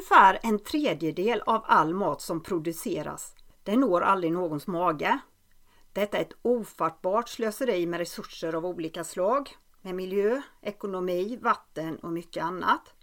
[0.00, 5.18] Ungefär en tredjedel av all mat som produceras, den når aldrig någons mage.
[5.92, 12.12] Detta är ett ofattbart slöseri med resurser av olika slag, med miljö, ekonomi, vatten och
[12.12, 12.94] mycket annat.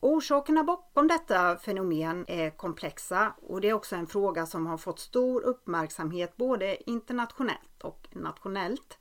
[0.00, 4.98] Orsakerna bakom detta fenomen är komplexa och det är också en fråga som har fått
[4.98, 8.98] stor uppmärksamhet både internationellt och nationellt.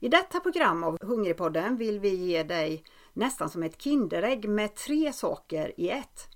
[0.00, 2.84] I detta program av Hungrigpodden vill vi ge dig
[3.18, 6.28] nästan som ett Kinderägg med tre saker i ett.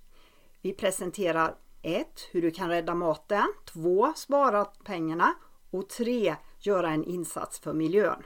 [0.61, 2.07] Vi presenterar 1.
[2.31, 3.53] Hur du kan rädda maten.
[3.65, 4.13] 2.
[4.15, 5.33] Spara pengarna.
[5.71, 6.35] Och 3.
[6.59, 8.23] Göra en insats för miljön.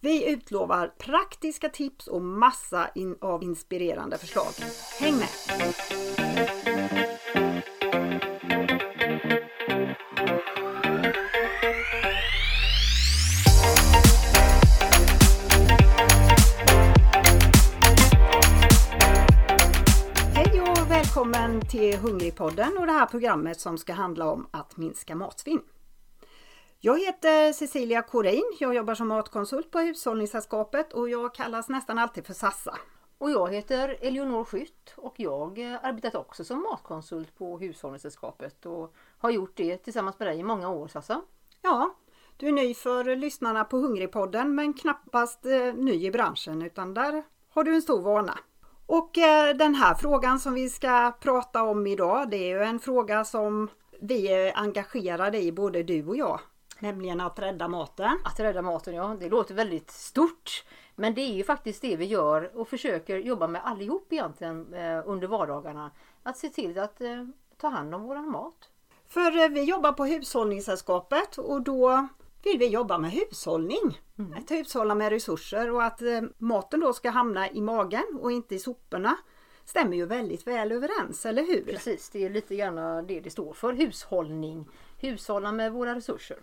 [0.00, 4.52] Vi utlovar praktiska tips och massa in av inspirerande förslag.
[5.00, 6.59] Häng med!
[21.30, 25.62] Välkommen till Hungrigpodden och det här programmet som ska handla om att minska matsvinn.
[26.80, 28.56] Jag heter Cecilia Korin.
[28.60, 32.78] Jag jobbar som matkonsult på Hushållningssällskapet och jag kallas nästan alltid för Sassa.
[33.18, 38.94] Och jag heter Eleonor Skytt och jag har arbetat också som matkonsult på Hushållningssällskapet och
[39.18, 41.22] har gjort det tillsammans med dig i många år Sassa.
[41.62, 41.94] Ja,
[42.36, 47.22] du är ny för lyssnarna på Hungrigpodden men knappast eh, ny i branschen utan där
[47.50, 48.38] har du en stor vana.
[48.92, 52.80] Och eh, den här frågan som vi ska prata om idag det är ju en
[52.80, 53.68] fråga som
[54.00, 56.40] vi är engagerade i både du och jag.
[56.78, 58.18] Nämligen att rädda maten.
[58.24, 60.64] Att rädda maten ja, det låter väldigt stort.
[60.94, 65.02] Men det är ju faktiskt det vi gör och försöker jobba med allihop egentligen eh,
[65.04, 65.90] under vardagarna.
[66.22, 68.70] Att se till att eh, ta hand om våran mat.
[69.08, 72.08] För vi jobbar på Hushållningssällskapet och då
[72.42, 74.00] vill vi jobba med hushållning.
[74.18, 74.32] Mm.
[74.32, 78.54] Att hushålla med resurser och att eh, maten då ska hamna i magen och inte
[78.54, 79.16] i soporna.
[79.64, 81.64] Stämmer ju väldigt väl överens, eller hur?
[81.64, 83.72] Precis, det är lite grann det det står för.
[83.72, 84.68] Hushållning.
[84.98, 86.38] Hushålla med våra resurser.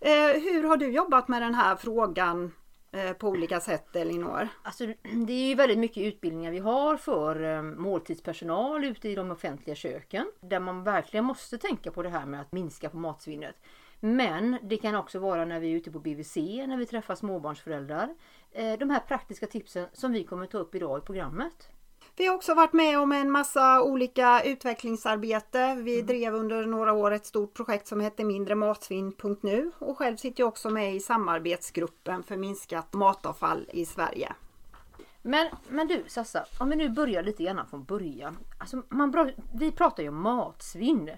[0.00, 2.52] Eh, hur har du jobbat med den här frågan
[2.92, 4.48] eh, på olika sätt Elinor?
[4.62, 4.86] Alltså,
[5.26, 9.76] det är ju väldigt mycket utbildningar vi har för eh, måltidspersonal ute i de offentliga
[9.76, 10.26] köken.
[10.40, 13.56] Där man verkligen måste tänka på det här med att minska på matsvinnet.
[14.00, 18.14] Men det kan också vara när vi är ute på BVC, när vi träffar småbarnsföräldrar.
[18.52, 21.68] Eh, de här praktiska tipsen som vi kommer ta upp idag i programmet.
[22.16, 25.74] Vi har också varit med om en massa olika utvecklingsarbete.
[25.74, 30.48] Vi drev under några år ett stort projekt som hette mindrematsvinn.nu och själv sitter jag
[30.48, 34.32] också med i samarbetsgruppen för minskat matavfall i Sverige.
[35.22, 38.38] Men, men du Sassa, om vi nu börjar lite grann från början.
[38.58, 41.10] Alltså man, vi pratar ju om matsvinn.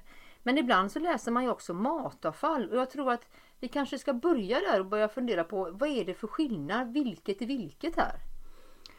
[0.43, 3.29] Men ibland så läser man ju också matavfall och jag tror att
[3.61, 7.43] vi kanske ska börja där och börja fundera på vad är det för skillnad, vilket
[7.43, 8.17] är vilket här?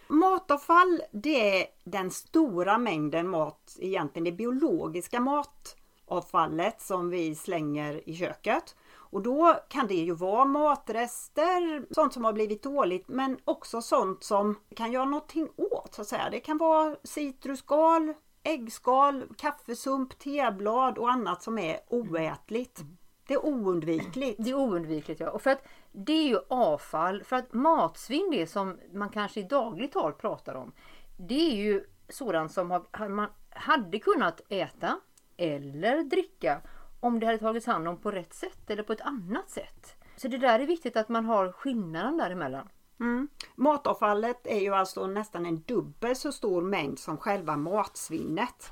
[0.08, 8.16] Matavfall det är den stora mängden mat, egentligen det biologiska matavfallet som vi slänger i
[8.16, 8.76] köket.
[9.14, 14.24] Och då kan det ju vara matrester, sånt som har blivit dåligt men också sånt
[14.24, 16.30] som kan göra någonting åt så att säga.
[16.32, 22.82] Det kan vara citrusskal, äggskal, kaffesump, teblad och annat som är oätligt.
[23.28, 24.44] Det är oundvikligt.
[24.44, 25.30] Det är oundvikligt ja.
[25.30, 27.24] Och för att det är ju avfall.
[27.24, 30.72] För att matsvinn, det som man kanske i dagligt tal pratar om.
[31.18, 35.00] Det är ju sådant som har, man hade kunnat äta
[35.38, 36.62] eller dricka
[37.00, 39.96] om det hade tagits hand om på rätt sätt eller på ett annat sätt.
[40.16, 42.70] Så det där är viktigt att man har skillnaden däremellan.
[43.04, 43.28] Mm.
[43.56, 48.70] Matavfallet är ju alltså nästan en dubbel så stor mängd som själva matsvinnet.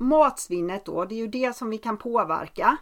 [0.00, 2.76] Matsvinnet då, det är ju det som vi kan påverka.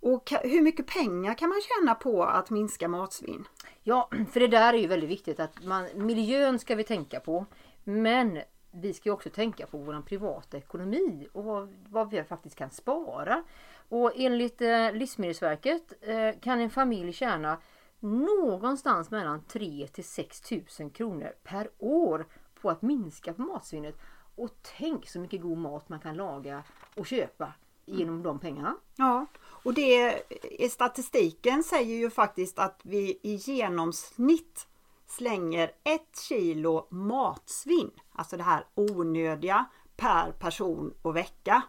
[0.00, 3.44] Och hur mycket pengar kan man tjäna på att minska matsvinn?
[3.82, 7.46] Ja, för det där är ju väldigt viktigt att man, miljön ska vi tänka på.
[7.84, 8.40] Men
[8.70, 12.70] vi ska ju också tänka på vår privata ekonomi och vad, vad vi faktiskt kan
[12.70, 13.44] spara.
[13.88, 17.58] Och enligt eh, Livsmedelsverket eh, kan en familj tjäna
[18.04, 22.26] någonstans mellan 3 till 6 tusen kronor per år
[22.60, 23.98] på att minska på matsvinnet.
[24.36, 26.62] Och tänk så mycket god mat man kan laga
[26.96, 27.52] och köpa
[27.86, 28.76] genom de pengarna.
[28.96, 30.22] Ja, och det
[30.60, 34.66] i statistiken säger ju faktiskt att vi i genomsnitt
[35.06, 39.64] slänger ett kilo matsvinn, alltså det här onödiga,
[39.96, 41.62] per person och vecka.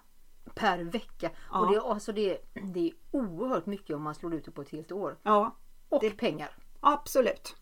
[0.56, 1.30] Per vecka.
[1.52, 1.60] Ja.
[1.60, 2.38] Och det, är- alltså det,
[2.74, 5.18] det är oerhört mycket om man slår ut det på ett helt år.
[5.24, 5.56] Ja,
[5.90, 6.50] Och Det- pengar.
[6.80, 7.56] absolut.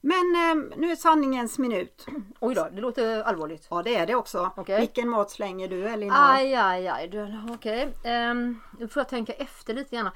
[0.00, 2.06] Men eh, nu är sanningens minut.
[2.40, 3.66] Oj då, det låter allvarligt.
[3.70, 4.50] Ja, det är det också.
[4.56, 4.80] Okej.
[4.80, 6.14] Vilken mat slänger du Elinor?
[6.18, 7.10] Aj, aj, aj.
[7.50, 7.94] Okej.
[8.04, 10.10] Ehm, nu får jag tänka efter lite grann.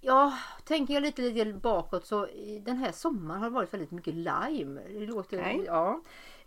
[0.00, 2.26] Ja, tänker jag lite, lite bakåt så
[2.60, 4.80] den här sommaren har det varit väldigt mycket lime.
[4.88, 5.62] Det låter, Okej.
[5.66, 6.00] ja.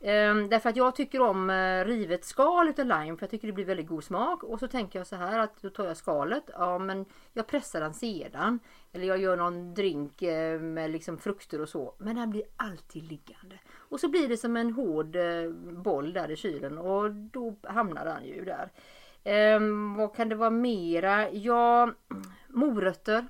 [0.08, 3.54] Ehm, därför att jag tycker om eh, rivet skal utav lime för jag tycker det
[3.54, 4.44] blir väldigt god smak.
[4.44, 6.44] Och så tänker jag så här att då tar jag skalet.
[6.54, 8.60] Ja men jag pressar den sedan.
[8.94, 11.96] Eller jag gör någon drink eh, med liksom frukter och så.
[11.98, 13.60] Men den blir alltid liggande.
[13.78, 18.06] Och så blir det som en hård eh, boll där i kylen och då hamnar
[18.06, 18.72] den ju där.
[19.24, 21.32] Ehm, vad kan det vara mera?
[21.32, 21.92] Ja,
[22.48, 23.28] morötter.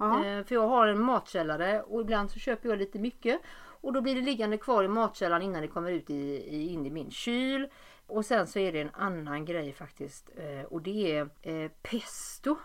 [0.00, 3.40] Ehm, för jag har en matkällare och ibland så köper jag lite mycket.
[3.86, 6.86] Och då blir det liggande kvar i matkällaren innan det kommer ut i, i, in
[6.86, 7.68] i min kyl.
[8.06, 10.30] Och sen så är det en annan grej faktiskt.
[10.36, 12.56] Eh, och det är eh, pesto.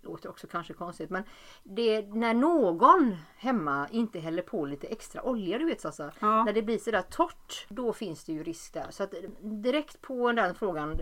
[0.00, 1.22] Låter också kanske konstigt men
[1.64, 6.12] det är när någon hemma inte häller på lite extra olja du vet Sassa.
[6.20, 6.44] Ja.
[6.44, 8.86] När det blir sådär torrt då finns det ju risk där.
[8.90, 11.00] Så att eh, direkt på den frågan,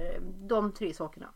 [0.49, 1.33] de tre sakerna.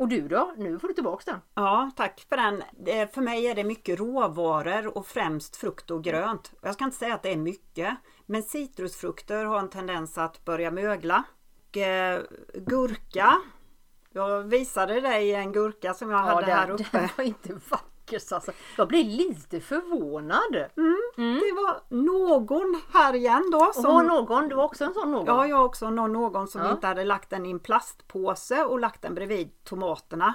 [0.00, 0.52] Och du då?
[0.56, 1.40] Nu får du tillbaks den.
[1.54, 2.62] Ja, tack för den.
[3.08, 6.52] För mig är det mycket råvaror och främst frukt och grönt.
[6.62, 10.70] Jag ska inte säga att det är mycket, men citrusfrukter har en tendens att börja
[10.70, 11.24] mögla.
[11.68, 12.22] Och, eh,
[12.54, 13.36] gurka.
[14.12, 16.84] Jag visade dig en gurka som jag hade den, här uppe.
[16.92, 18.52] den var inte vacker Sassa.
[18.76, 20.52] Jag blir lite förvånad.
[21.16, 23.58] Det var någon här igen då.
[23.58, 25.26] Och Som, någon, det var också en sån någon?
[25.26, 26.70] ja, jag har också någon, någon som Ja.
[26.72, 30.34] inte hade lagt den i en plastpåse och lagt den bredvid tomaterna.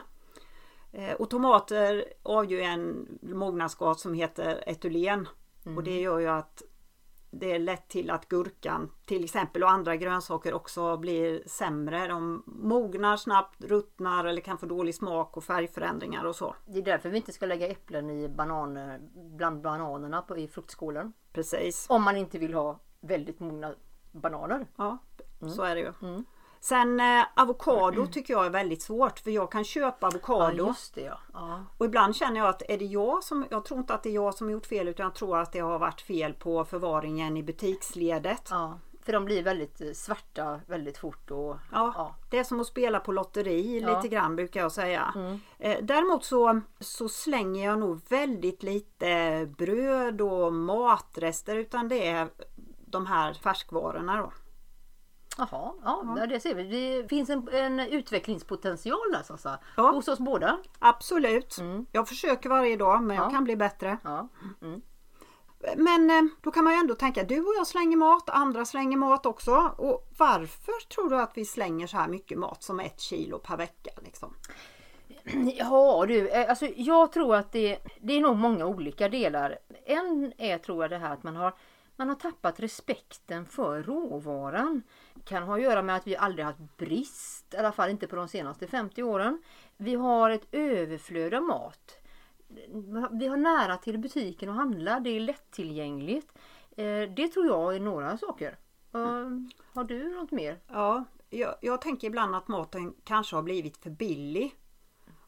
[0.91, 5.27] Eh, Och tomater avger ju en mognadsgas som heter etylen.
[5.77, 6.61] Och det gör ju att
[7.39, 12.07] det är lätt till att gurkan till exempel och andra grönsaker också blir sämre.
[12.07, 16.55] De mognar snabbt, ruttnar eller kan få dålig smak och färgförändringar och så.
[16.65, 18.99] Det är därför vi inte ska lägga äpplen i bananer,
[19.37, 21.13] bland bananerna på, i fruktskålen.
[21.33, 21.85] Precis.
[21.89, 23.75] Om man inte vill ha väldigt mogna
[24.11, 24.67] bananer.
[24.75, 24.97] Ja,
[25.41, 25.53] Mm.
[25.53, 25.93] så är det ju.
[26.65, 31.01] Sen eh, avokado tycker jag är väldigt svårt för jag kan köpa Ja, avokado det
[31.01, 31.19] ja.
[31.33, 31.63] ja.
[31.77, 34.13] och ibland känner jag att är det jag som, jag tror inte att det är
[34.13, 37.37] jag som har gjort fel utan jag tror att det har varit fel på förvaringen
[37.37, 38.47] i butiksledet.
[38.51, 38.79] ja.
[39.05, 41.31] För de blir väldigt eh, svarta väldigt fort.
[41.31, 42.15] Och, Ja, ja.
[42.29, 43.95] det är som att spela på lotteri Ja.
[43.95, 45.13] lite grann brukar jag säga.
[45.15, 45.39] Mm.
[45.59, 52.27] Eh, Däremot så, så slänger jag nog väldigt lite bröd och matrester utan det är
[52.85, 54.31] de här färskvarorna då.
[55.37, 56.63] Jaha, ja, det ser vi.
[56.63, 59.59] Det finns en, en utvecklingspotential där Sassa.
[59.77, 59.91] Ja.
[59.91, 60.57] Hos oss båda.
[60.79, 61.57] Absolut.
[61.57, 61.85] Mm.
[61.91, 63.23] Jag försöker varje dag men Ja.
[63.23, 63.97] jag kan bli bättre.
[64.03, 64.27] Ja.
[65.77, 68.97] Men eh, då kan man ju ändå tänka, du och jag slänger mat, andra slänger
[68.97, 69.51] mat också.
[69.77, 73.57] Och varför tror du att vi slänger så här mycket mat som ett kilo per
[73.57, 73.91] vecka?
[74.03, 74.33] Liksom?
[75.57, 79.57] Ja du, eh, alltså jag tror att det, det är nog många olika delar.
[79.85, 81.53] En är tror jag det här att man har,
[81.95, 84.81] man har tappat respekten för råvaran.
[85.23, 88.15] Kan ha att göra med att vi aldrig haft brist, i alla fall inte på
[88.15, 89.41] de senaste 50 åren.
[89.77, 91.97] Vi har ett överflöd av mat.
[93.11, 96.31] Vi har nära till butiken och handla, det är lättillgängligt.
[96.77, 98.57] Eh, det tror jag är några saker.
[98.93, 99.51] Mm.
[99.73, 100.59] Har du något mer?
[100.67, 104.55] Ja, jag, jag tänker ibland att maten kanske har blivit för billig.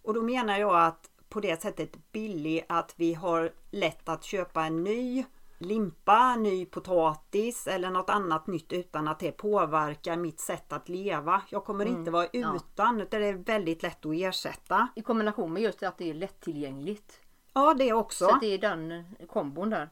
[0.02, 4.66] Och då menar jag att på det sättet billig att vi har lätt att köpa
[4.66, 5.26] en ny
[5.58, 11.42] limpa, ny potatis eller något annat nytt utan att det påverkar mitt sätt att leva.
[11.50, 12.56] Jag kommer inte vara ja.
[12.56, 14.88] utan utan det är väldigt lätt att ersätta.
[14.96, 17.20] I kombination med just att det är lättillgängligt.
[17.54, 18.26] Ja, det också.
[18.26, 19.90] Så det är den kombon där.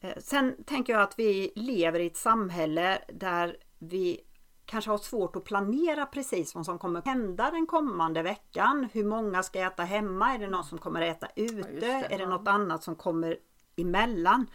[0.00, 4.20] Eh, Sen tänker jag att vi lever i ett samhälle där vi
[4.64, 8.88] kanske har svårt att planera precis vad som kommer hända den kommande veckan.
[8.92, 10.34] Hur många ska äta hemma?
[10.34, 11.68] Är det någon som kommer äta ute?
[11.80, 12.28] det, är det ja.
[12.28, 13.36] något annat som kommer
[13.76, 14.46] emellan?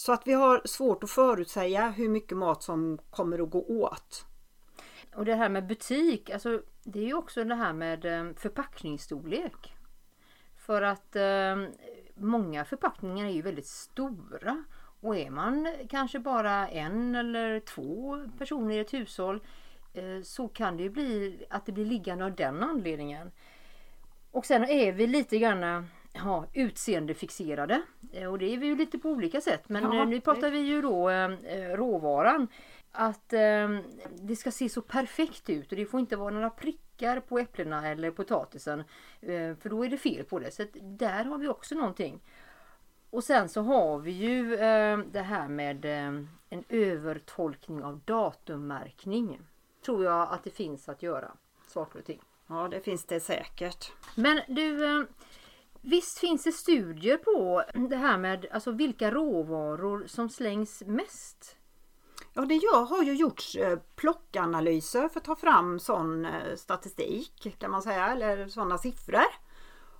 [0.00, 4.26] Så att vi har svårt att förutsäga hur mycket mat som kommer att gå åt.
[5.14, 9.74] Och det här med butik, alltså det är ju också det här med eh, förpackningsstorlek.
[10.56, 11.56] För att eh,
[12.14, 14.64] många förpackningar är ju väldigt stora.
[15.00, 19.40] Och är man kanske bara en eller två personer i ett hushåll
[19.94, 23.30] eh, så kan det ju bli att det blir liggande av den anledningen.
[24.30, 27.82] Och sen är vi lite grann eh, ja, utseendefixerade.
[28.12, 29.68] Eh, Och det är vi ju lite på olika sätt.
[29.68, 31.28] Men Ja, eh, nu pratar vi ju då eh,
[31.76, 32.48] råvaran.
[32.92, 33.28] Att
[34.22, 37.88] det ska se så perfekt ut och det får inte vara några prickar på äpplena
[37.88, 38.84] eller potatisen.
[39.60, 40.50] För då är det fel på det.
[40.50, 42.20] Så där har vi också någonting.
[43.10, 44.56] Och sen så har vi ju
[45.12, 45.84] det här med
[46.50, 49.40] en övertolkning av datummärkning.
[49.84, 51.32] Tror jag att det finns att göra.
[51.68, 52.20] Saker och ting.
[52.46, 53.92] Ja, det finns det säkert.
[54.14, 55.06] Men du,
[55.80, 61.56] visst finns det studier på det här med alltså vilka råvaror som slängs mest?
[62.32, 67.56] Ja, det jag har ju gjorts eh, plockanalyser för att ta fram sån eh, statistik
[67.58, 69.24] kan man säga, eller sådana siffror.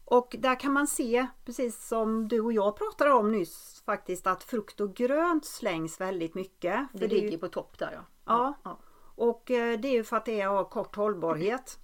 [0.04, 4.42] Och där kan man se, precis som du och jag pratade om nyss, faktiskt att
[4.44, 6.88] frukt och grönt slängs väldigt mycket.
[6.92, 8.04] Det För det ligger ju, på topp där ja.
[8.24, 8.54] Ja.
[8.62, 8.78] Ja.
[9.14, 11.78] Och eh, det är ju för att det har kort hållbarhet.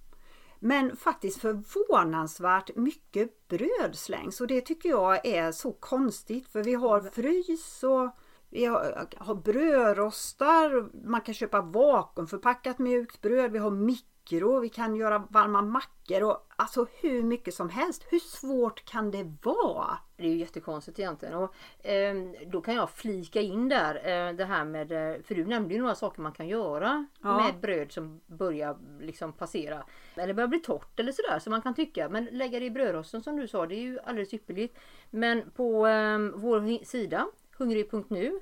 [0.59, 4.41] Men faktiskt förvånansvärt mycket bröd slängs.
[4.41, 8.11] Och det tycker jag är så konstigt för vi har frys och
[8.49, 14.16] vi har, har brödrostar, man kan köpa vakuumförpackat mjukt bröd, vi har mikro,
[14.61, 18.05] vi kan göra varma mackor och alltså hur mycket som helst.
[18.09, 19.97] Hur svårt kan det vara?
[20.17, 21.35] Det är ju jättekonstigt egentligen.
[21.35, 22.15] Och, eh,
[22.47, 25.81] då kan jag flika in där eh, det här med, eh, för du nämnde ju
[25.81, 27.37] några saker man kan göra Ja.
[27.37, 29.83] med bröd som börjar liksom passera.
[30.15, 32.09] Eller börjar bli torrt eller sådär som man kan tycka.
[32.09, 34.77] Men lägga det i brödrosten som du sa, det är ju alldeles ypperligt.
[35.09, 38.39] Men på eh, vår sida, hungrig.nu,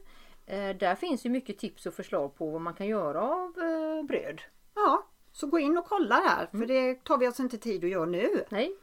[0.80, 4.42] där finns ju mycket tips och förslag på vad man kan göra av eh, bröd.
[4.76, 5.04] Ja,
[5.36, 8.06] så gå in och kolla här för det tar vi oss inte tid att göra
[8.06, 8.46] nu.
[8.50, 8.76] Nej,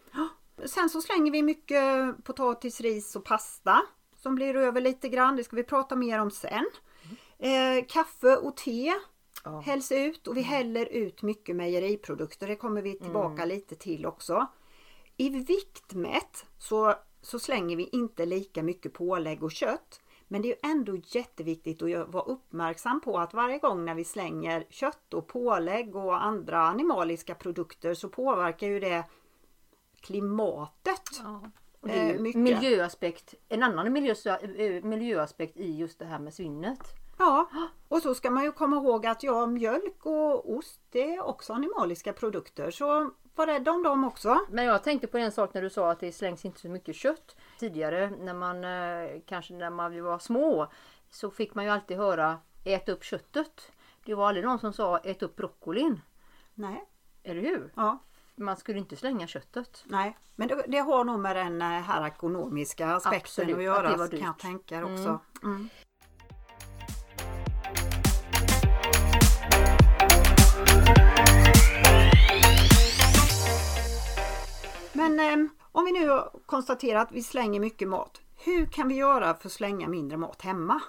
[0.67, 3.83] Sen så slänger vi mycket potatis, ris och pasta
[4.17, 5.37] som blir över lite grann.
[5.37, 6.67] Det ska vi prata mer om sen.
[7.39, 8.93] Eh, kaffe och te
[9.45, 9.61] Ja.
[9.61, 12.47] hälls ut och vi häller ut mycket mejeriprodukter.
[12.47, 14.47] Det kommer vi tillbaka lite till också.
[15.17, 20.01] I viktmätt så, så slänger vi inte lika mycket pålägg och kött.
[20.33, 24.05] Men det är ju ändå jätteviktigt att vara uppmärksam på att varje gång när vi
[24.05, 29.05] slänger kött och pålägg och andra animaliska produkter så påverkar ju det
[30.01, 31.03] klimatet.
[31.23, 31.41] Ja.
[31.81, 32.41] Och det är Eh, mycket.
[32.41, 34.15] miljöaspekt, en annan miljö,
[34.57, 36.81] eh, miljöaspekt i just det här med svinnet.
[37.19, 37.49] Ja,
[37.89, 41.53] och så ska man ju komma ihåg att ja, mjölk och ost det är också
[41.53, 42.71] animaliska produkter.
[42.71, 44.39] Så var rädda om dem också.
[44.51, 46.97] Men jag tänkte på en sak när du sa att det slängs inte så mycket
[46.97, 47.37] kött.
[47.59, 50.73] Tidigare när man eh, kanske när man var små
[51.11, 53.73] så fick man ju alltid höra ät upp köttet.
[54.05, 56.01] Det var aldrig någon som sa ät upp broccolin.
[56.55, 56.85] Nej,
[57.23, 57.73] Eller hur?
[57.77, 57.99] ja,
[58.37, 59.85] Man skulle inte slänga köttet.
[59.87, 60.19] nej.
[60.37, 63.93] Men det, det har nog med den eh, här ekonomiska aspekten Absolut, att göra att
[63.93, 65.21] det var kan jag tänka också.
[65.43, 65.69] Mm.
[74.93, 78.21] Men eh, om vi nu konstaterar att vi slänger mycket mat.
[78.45, 80.81] Hur kan vi göra för att slänga mindre mat hemma?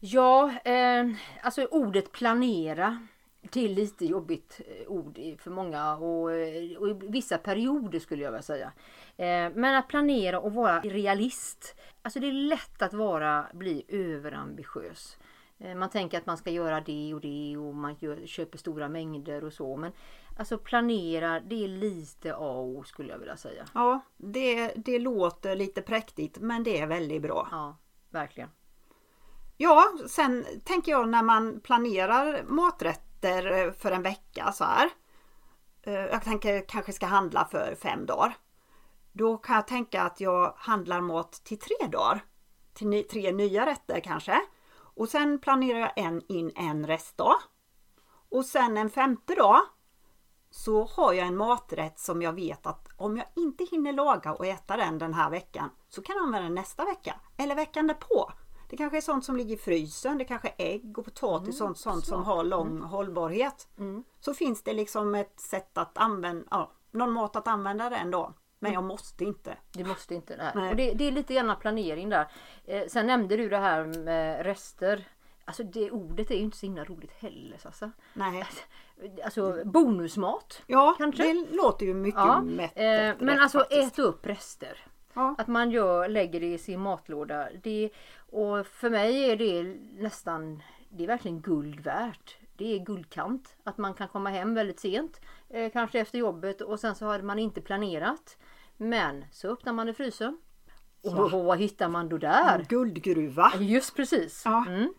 [0.00, 1.06] Ja, eh,
[1.42, 3.06] alltså ordet planera.
[3.52, 8.22] Det är lite jobbigt eh, ord för många och, eh, och i vissa perioder skulle
[8.22, 8.72] jag vilja säga.
[9.16, 11.74] Eh, men att planera och vara realist.
[12.02, 15.16] Alltså det är lätt att vara, bli överambitiös.
[15.58, 18.88] Eh, Man tänker att man ska göra det och det och man gör, köper stora
[18.88, 19.76] mängder och så.
[19.76, 19.92] Men
[20.36, 23.64] alltså planera, det är lite A och O skulle jag vilja säga.
[23.74, 27.48] Ja, det, det låter lite präktigt men det är väldigt bra.
[27.50, 27.76] Ja,
[28.10, 28.50] verkligen.
[29.56, 34.90] Ja, sen tänker jag när man planerar maträtter eh, för en vecka så här.
[35.82, 38.36] eh, Jag tänker kanske ska handla för fem dagar.
[39.12, 42.24] Då kan jag tänka att jag handlar mat till tre dagar.
[42.72, 44.40] Till tre nya rätter kanske.
[44.76, 47.36] Och sen planerar jag en in en restdag.
[48.30, 49.60] Och sen en femte dag
[50.54, 54.46] så har jag en maträtt som jag vet att om jag inte hinner laga och
[54.46, 58.32] äta den den här veckan så kan jag använda den nästa vecka eller veckan därpå.
[58.70, 61.78] Det kanske är sånt som ligger i frysen, det kanske är ägg och potatis, sånt,
[61.78, 63.68] sånt som har lång hållbarhet.
[64.20, 68.34] Så finns det liksom ett sätt att använda, ja, någon mat att använda den dagen.
[68.58, 69.56] Men jag måste inte.
[69.72, 70.36] Det måste inte.
[70.36, 70.52] Nej.
[70.54, 70.70] Nej.
[70.70, 72.28] Och det, det är lite grann planering där.
[72.64, 75.08] Eh, sen nämnde du det här med rester.
[75.44, 77.60] Alltså det ordet är ju inte så himla roligt heller.
[77.64, 78.40] Alltså, Nej.
[78.40, 78.62] alltså
[79.64, 80.62] bonusmat.
[80.66, 81.22] Ja, Kanske.
[81.22, 82.72] det låter ju mycket Ja, mätt.
[82.76, 83.92] eh, men alltså faktiskt.
[83.92, 84.78] äta upp rester.
[85.14, 85.34] Ja.
[85.38, 87.48] Att man gör, lägger det i sin matlåda.
[87.62, 92.36] Det, och för mig är det nästan, det är verkligen guld värt.
[92.56, 93.56] Det är guldkant.
[93.64, 95.20] Att man kan komma hem väldigt sent.
[95.50, 98.36] Eh, kanske efter jobbet och sen så har man inte planerat.
[98.76, 100.38] Men så öppnar man i frysen.
[101.02, 102.58] Och vad hittar man då där?
[102.58, 103.52] En guldgruva.
[103.60, 104.42] Just precis.
[104.44, 104.64] Ja.
[104.68, 104.94] Mm.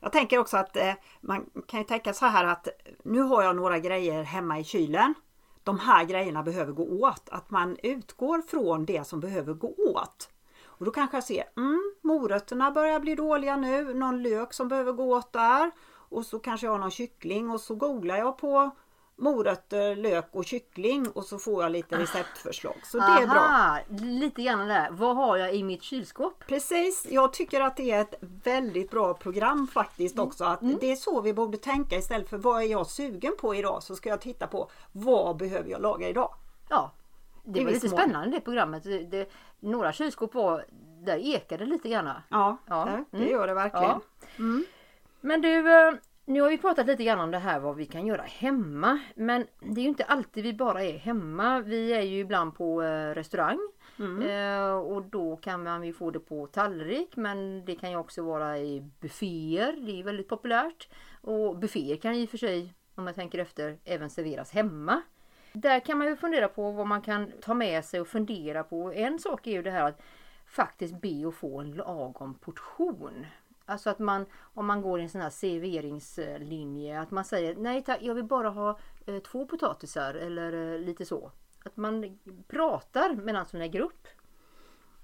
[0.00, 2.68] Jag tänker också att eh, man kan ju tänka så här att
[3.04, 5.14] nu har jag några grejer hemma i kylen.
[5.64, 7.28] De här grejerna behöver gå åt.
[7.30, 10.28] Att man utgår från det som behöver gå åt.
[10.64, 14.92] Och då kanske jag ser, mm, morötterna börjar bli dåliga nu, någon lök som behöver
[14.92, 15.70] gå åt där.
[15.90, 18.70] Och så kanske jag har någon kyckling och så googlar jag på
[19.20, 22.74] morötter, lök och kyckling och så får jag lite receptförslag.
[22.84, 23.38] Så det är bra.
[23.38, 24.88] Aha, lite grann där.
[24.90, 26.44] Vad har jag i mitt kylskåp?
[26.46, 30.26] Precis, jag tycker att det är ett väldigt bra program faktiskt Mm.
[30.28, 30.44] också.
[30.44, 33.82] Att Det är så vi borde tänka istället för vad är jag sugen på idag
[33.82, 36.34] så ska jag titta på vad behöver jag laga idag.
[36.68, 36.92] Ja,
[37.44, 37.98] det var lite mån.
[37.98, 38.82] spännande det programmet.
[38.84, 40.64] Det, det, några kylskåp var,
[41.04, 42.10] där ekade lite grann.
[42.28, 43.30] Ja, Ja, det, det mm.
[43.30, 43.84] gör det verkligen.
[43.84, 44.00] Ja.
[45.20, 45.92] Men du, eh,
[46.24, 49.00] nu har vi pratat lite grann om det här vad vi kan göra hemma.
[49.14, 51.60] Men det är ju inte alltid vi bara är hemma.
[51.60, 53.58] Vi är ju ibland på eh, restaurang.
[54.22, 58.22] Eh, och då kan man ju få det på tallrik men det kan ju också
[58.22, 59.72] vara i bufféer.
[59.86, 60.88] Det är väldigt populärt.
[61.20, 65.02] Och bufféer kan i och för sig, om man tänker efter, även serveras hemma.
[65.52, 68.92] Där kan man ju fundera på vad man kan ta med sig och fundera på.
[68.92, 70.02] En sak är ju det här att
[70.46, 73.26] faktiskt be och få en lagom portion.
[73.70, 77.82] Alltså att man, om man går i en sån här serveringslinje, att man säger nej
[77.82, 81.32] tack, jag vill bara ha eh, två potatisar eller eh, lite så.
[81.64, 84.08] Att man pratar medan man lägger grupp.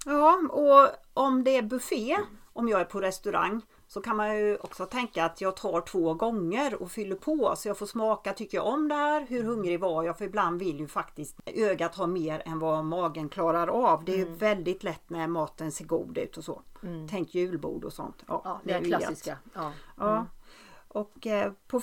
[0.04, 2.16] Ja, och om det är buffé,
[2.52, 6.14] om jag är på restaurang, så kan man ju också tänka att jag tar två
[6.14, 9.26] gånger och fyller på så jag får smaka, tycker jag om det här?
[9.28, 10.18] Hur hungrig var jag?
[10.18, 14.04] För ibland vill ju faktiskt ögat ha mer än vad magen klarar av.
[14.04, 14.36] Det är mm.
[14.36, 16.62] väldigt lätt när maten ser god ut och så.
[16.82, 17.08] Mm.
[17.08, 18.24] Tänk julbord och sånt.
[18.26, 19.38] Ja, ja det är klassiska.
[19.54, 19.72] Ja.
[19.96, 20.12] ja.
[20.12, 20.26] Mm.
[20.88, 21.80] Och eh, på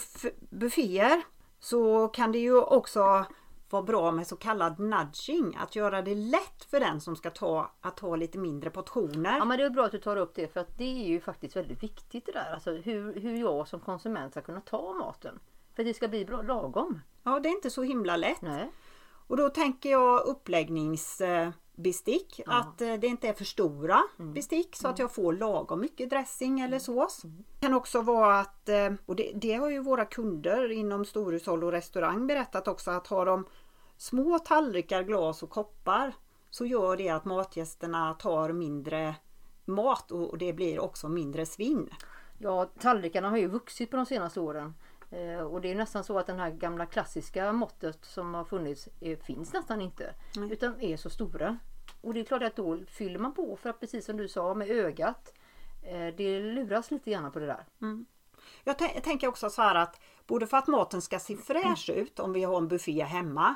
[0.50, 1.22] bufféer
[1.60, 3.26] så kan det ju också
[3.74, 5.58] vara bra med så kallad nudging.
[5.60, 9.38] Att göra det lätt för den som ska ta att ta lite mindre portioner.
[9.38, 11.22] Ja men det är bra att du tar upp det för att det är ju
[11.22, 12.54] faktiskt väldigt viktigt det där.
[12.54, 15.40] Alltså hur, hur jag som konsument ska kunna ta maten.
[15.76, 17.02] För att det ska bli bra, lagom.
[17.24, 18.42] Ja det är inte så himla lätt.
[18.42, 18.72] Nej.
[19.28, 22.42] Och då tänker jag uppläggningsbestick.
[22.46, 22.54] Ja.
[22.54, 24.34] Att eh, det inte är för stora mm.
[24.34, 26.80] bestick så att jag får lagom mycket dressing eller mm.
[26.80, 27.24] sås.
[27.24, 27.38] Mm.
[27.38, 31.64] Det kan också vara att, eh, och det, det, har ju våra kunder inom storhushåll
[31.64, 33.46] och restaurang berättat också, att har de
[33.98, 36.14] små tallrikar, glas och koppar
[36.50, 39.16] så gör det att matgästerna tar mindre
[39.66, 41.90] mat och det blir också mindre svinn.
[42.38, 44.74] Ja, tallrikarna har ju vuxit på de senaste åren.
[45.12, 48.90] Eh, och det är nästan så att den här gamla klassiska måttet som har funnits
[49.02, 50.14] eh, finns nästan inte.
[50.36, 50.52] Mm.
[50.52, 51.58] Utan är så stora.
[52.02, 54.54] Och det är klart att då fyller man på för att precis som du sa
[54.54, 55.34] med ögat.
[55.82, 57.66] Eh, det luras lite grann på det där.
[57.82, 58.06] Mm.
[58.64, 62.20] Jag, jag tänker också så här att både för att maten ska se fräsch ut
[62.20, 63.56] om vi har en buffé hemma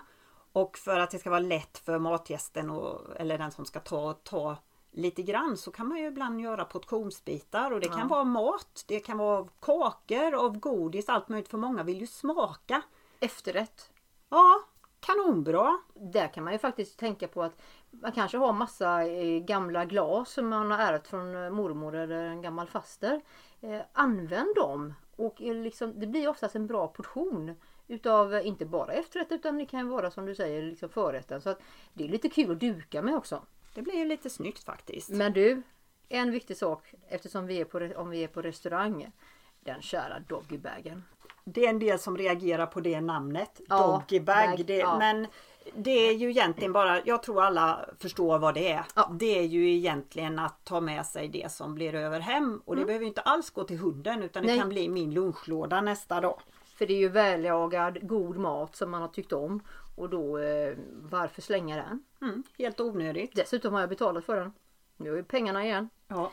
[0.62, 4.14] och för att det ska vara lätt för matgästen och, eller den som ska ta,
[4.14, 4.58] ta
[4.92, 9.00] lite grann så kan man ju ibland göra portionsbitar och det kan vara mat, det
[9.00, 12.82] kan vara kakor av godis, allt möjligt för många vill ju smaka.
[13.20, 13.92] Efterrätt.
[14.30, 14.64] Ja,
[15.00, 15.78] kanonbra.
[15.94, 20.32] Där kan man ju faktiskt tänka på att man kanske har massa eh, gamla glas
[20.32, 23.22] som man har ärvt från eh, mormor eller en gammal faster.
[23.62, 27.56] Eh, använd dem och liksom, det blir oftast en bra portion
[27.88, 31.42] utav inte bara efterrätt utan det kan vara som du säger liksom förrätten.
[31.42, 31.60] Så att
[31.94, 33.42] det är lite kul att duka med också.
[33.74, 35.10] Det blir lite snyggt faktiskt.
[35.10, 35.62] Men du,
[36.10, 39.12] en viktig sak eftersom vi är på, om vi är på restaurang.
[39.60, 41.04] Den kära doggybagen.
[41.44, 43.62] Det är en del som reagerar på det namnet.
[43.70, 44.66] Ja, doggybag.
[44.66, 44.98] Det, ja.
[44.98, 45.28] Men
[45.76, 48.86] det är ju egentligen bara, jag tror alla förstår vad det är.
[48.96, 49.12] Ja.
[49.20, 52.62] Det är ju egentligen att ta med sig det som blir över hem.
[52.66, 52.88] Och det mm.
[52.88, 54.60] behöver inte alls gå till hunden utan det Nej.
[54.60, 56.40] kan bli min lunchlåda nästa dag.
[56.78, 59.64] För det är ju vällagad, god mat som man har tyckt om.
[59.96, 62.04] Och då, eh, varför slänga den?
[62.22, 63.36] Mm, helt onödigt.
[63.36, 64.54] Dessutom har jag betalat för den.
[64.98, 65.90] Nu är pengarna igen.
[66.08, 66.32] Ja.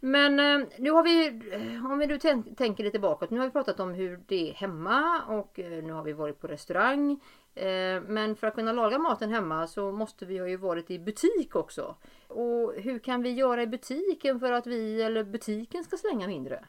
[0.00, 2.18] Men eh, nu har vi, eh, om vi nu
[2.56, 3.30] tänker lite bakåt.
[3.30, 6.40] Nu har vi pratat om hur det är hemma och eh, nu har vi varit
[6.40, 7.20] på restaurang.
[7.54, 10.98] Eh, men för att kunna laga maten hemma så måste vi ha ju varit i
[10.98, 11.96] butik också.
[12.28, 16.64] Och hur kan vi göra i butiken för att vi eller butiken ska slänga mindre?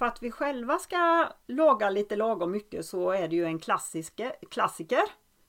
[0.00, 4.32] För att vi själva ska laga lite lagom mycket så är det ju en klassiker,
[4.50, 5.02] klassiker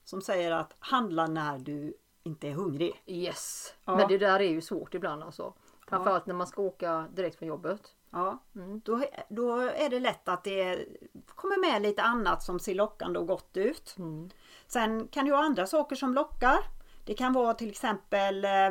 [0.04, 3.02] som säger att handla när du inte är hungrig.
[3.06, 3.96] Yes, ja.
[3.96, 5.54] men det där är ju svårt ibland alltså.
[5.88, 7.80] Framförallt när man ska åka direkt från jobbet.
[8.10, 8.80] Ja, mm.
[8.84, 10.86] då, då är det lätt att det
[11.26, 13.94] kommer med lite annat som ser lockande och gott ut.
[13.98, 14.30] Mm.
[14.66, 16.58] Sen kan det vara andra saker som lockar.
[17.04, 18.66] Det kan vara till exempel eh,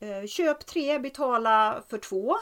[0.00, 2.36] eh köp tre, betala för två.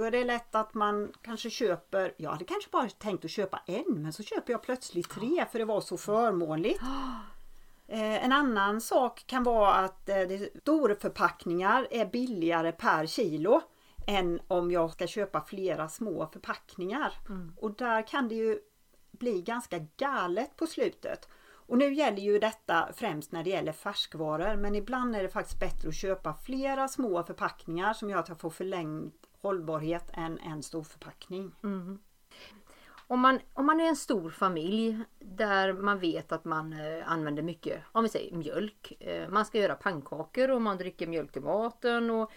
[0.00, 3.62] Då är det lätt att man kanske köper, jag hade kanske bara tänkt att köpa
[3.66, 6.80] en men så köper jag plötsligt tre för det var så förmånligt.
[7.92, 10.16] Eh, en annan sak kan vara att eh,
[10.60, 13.60] storförpackningar är billigare per kilo
[14.06, 17.12] än om jag ska köpa flera små förpackningar.
[17.28, 17.52] Mm.
[17.56, 18.58] Och där kan det ju
[19.10, 21.28] bli ganska galet på slutet.
[21.52, 25.60] Och nu gäller ju detta främst när det gäller färskvaror men ibland är det faktiskt
[25.60, 30.62] bättre att köpa flera små förpackningar som gör att jag får förlängd hållbarhet än en
[30.62, 31.52] stor förpackning.
[31.62, 31.98] Mm.
[33.10, 37.42] Om, man, om man är en stor familj där man vet att man eh, använder
[37.42, 38.92] mycket, om vi säger mjölk.
[39.00, 42.10] Eh, man ska göra pannkakor och man dricker mjölk till maten.
[42.10, 42.32] Och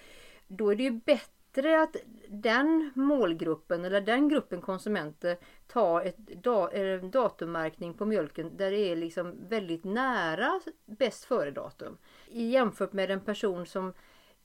[0.48, 1.96] då är det ju bättre att
[2.28, 5.38] den målgruppen eller den gruppen konsumenter
[5.68, 11.52] tar ett da, eh, datummärkning på mjölken där det är liksom väldigt nära bäst före
[11.52, 11.98] datum.
[12.28, 13.94] Jämfört med en person som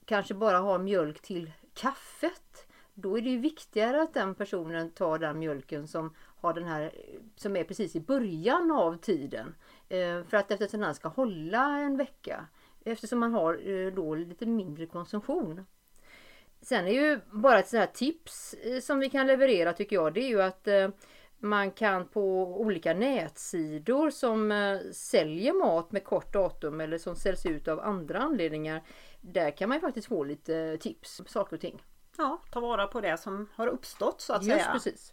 [0.04, 2.66] kanske bara har mjölk till kaffet.
[2.94, 6.92] Då är det ju viktigare att den personen tar den mjölken som har den här
[7.36, 9.54] som är precis i början av tiden.
[9.88, 12.46] Eh, för att eftersom den ska hålla en vecka.
[12.84, 15.66] Eftersom man har eh, då lite mindre konsumtion.
[16.60, 20.14] Sen är ju bara ett sånt här tips eh, som vi kan leverera tycker jag.
[20.14, 20.68] Det är ju att
[21.40, 27.46] man kan på olika nätsidor som eh, säljer mat med kort datum eller som säljs
[27.46, 28.82] ut av andra anledningar.
[29.20, 31.82] Där kan man faktiskt få lite tips, saker och ting.
[32.16, 34.72] Ja, ta vara på det som har uppstått så att Just säga.
[34.72, 35.12] precis.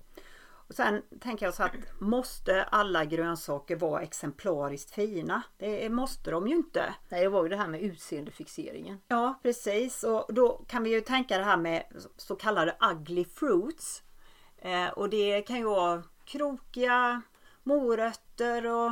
[0.68, 5.42] Och sen tänker jag så att måste alla grönsaker vara exemplariskt fina?
[5.58, 6.96] Det måste de ju inte.
[7.10, 9.02] Nej, det var ju det här med utseendefixeringen.
[9.08, 11.84] Ja precis och då kan vi ju tänka det här med
[12.18, 14.04] så kallade ugly fruits.
[14.58, 17.22] Eh, och det kan ju vara krokiga
[17.64, 18.92] morötter och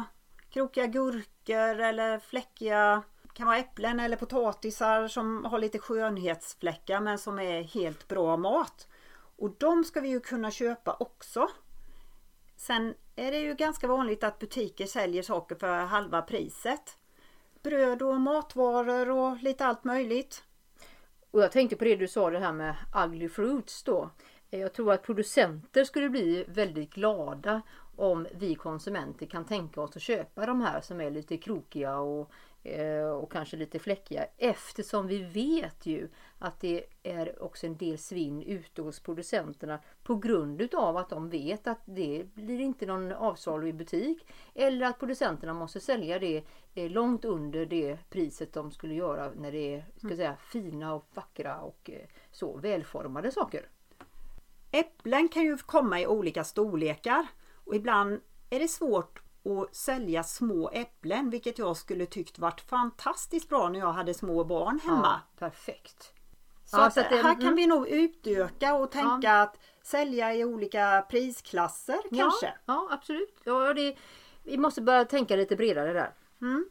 [0.49, 7.39] krokiga gurkor eller fläckiga kan vara äpplen eller potatisar som har lite skönhetsfläckar men som
[7.39, 8.87] är helt bra mat.
[9.37, 11.49] Och de ska vi ju kunna köpa också.
[12.55, 16.97] Sen är det ju ganska vanligt att butiker säljer saker för halva priset.
[17.63, 20.43] Bröd och matvaror och lite allt möjligt.
[21.31, 24.09] Och jag tänkte på det du sa det här med ugly fruits då.
[24.53, 27.61] Eh, jag tror att producenter skulle bli väldigt glada
[27.95, 32.31] om vi konsumenter kan tänka oss att köpa de här som är lite krokiga och,
[32.63, 34.25] eh, och kanske lite fläckiga.
[34.37, 40.15] Eftersom vi vet ju att det är också en del svinn ute hos producenterna på
[40.15, 44.27] grund utav att de vet att det blir inte någon avsalu i butik.
[44.53, 46.43] Eller att producenterna måste sälja det
[46.75, 51.07] eh, långt under det priset de skulle göra när det är ska säga, fina och
[51.13, 51.91] vackra och
[52.31, 53.72] så välformade saker.
[54.75, 57.27] Äpplen kan ju komma i olika storlekar
[57.65, 63.49] och ibland är det svårt att sälja små äpplen vilket jag skulle tyckt varit fantastiskt
[63.49, 65.21] bra när jag hade små barn hemma.
[65.25, 66.13] Ja, perfekt.
[66.65, 67.55] Så, Ja, så det- här kan mm.
[67.55, 72.45] vi nog utöka och tänka att sälja i olika prisklasser kanske.
[72.45, 73.41] Ja, ja absolut.
[73.43, 73.97] Ja, det,
[74.43, 76.13] vi måste börja tänka lite bredare där.
[76.41, 76.69] Mm.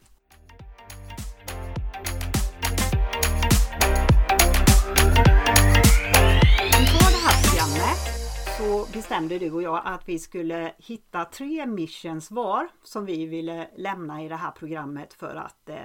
[8.63, 13.67] Så bestämde du och jag att vi skulle hitta tre missions var som vi ville
[13.75, 15.75] lämna i det här programmet för att eh,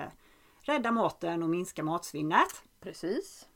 [0.62, 2.62] rädda maten och minska matsvinnet.
[2.80, 3.48] Precis.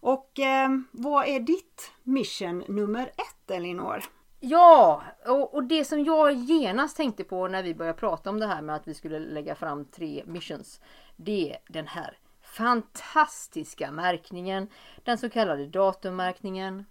[0.00, 4.04] Och eh, vad är ditt mission nummer ett Elinor?
[4.40, 8.46] Ja, och, och det som jag genast tänkte på när vi började prata om det
[8.46, 10.80] här med att vi skulle lägga fram tre missions.
[11.16, 14.68] Det är den här fantastiska märkningen.
[15.04, 16.84] Den så kallade datummärkningen.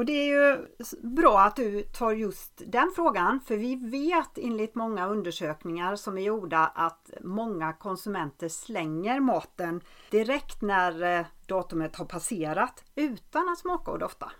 [0.00, 0.66] Och det är ju
[1.02, 6.22] bra att du tar just den frågan för vi vet enligt många undersökningar som är
[6.22, 13.90] gjorda att många konsumenter slänger maten direkt när eh, datumet har passerat utan att smaka
[13.90, 14.32] och dofta.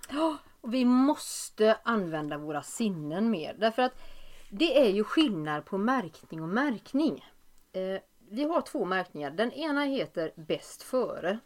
[0.61, 3.57] Och vi måste använda våra sinnen mer.
[3.59, 4.03] Därför att
[4.51, 7.25] det är ju skillnad på märkning och märkning.
[7.73, 9.31] Eh, vi har två märkningar.
[9.31, 11.39] Den ena heter Bäst före.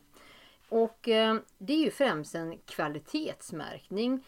[0.75, 4.25] Och eh, det är ju främst en kvalitetsmärkning.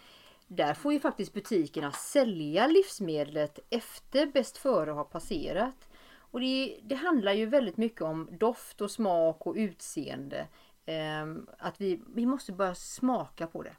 [0.47, 5.89] Där får ju faktiskt butikerna sälja livsmedlet efter Bäst före har passerat.
[6.19, 10.47] Och det, det handlar ju väldigt mycket om doft och smak och utseende.
[10.85, 11.27] Eh,
[11.59, 13.77] att vi, vi måste börja smaka på det.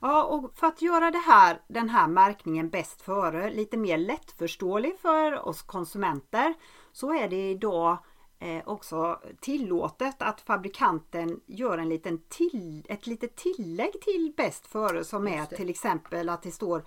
[0.00, 4.98] Ja, och för att göra det här, den här märkningen bäst före lite mer lättförståelig
[4.98, 6.54] för oss konsumenter
[6.92, 7.98] så är det idag
[8.64, 15.28] också tillåtet att fabrikanten gör en liten till, ett litet tillägg till bäst före som
[15.28, 16.84] är till exempel att det står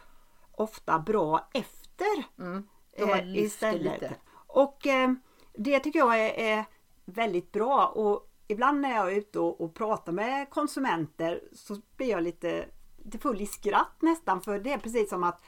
[0.51, 2.67] ofta bra efter Mm.
[2.93, 4.01] Eh, istället.
[4.01, 4.15] lite.
[4.47, 5.13] Och eh,
[5.53, 6.65] det tycker jag är, är
[7.05, 12.09] väldigt bra och ibland när jag är ute och, och pratar med konsumenter så blir
[12.09, 12.65] jag lite,
[12.97, 15.41] lite full i skratt nästan för det är precis som att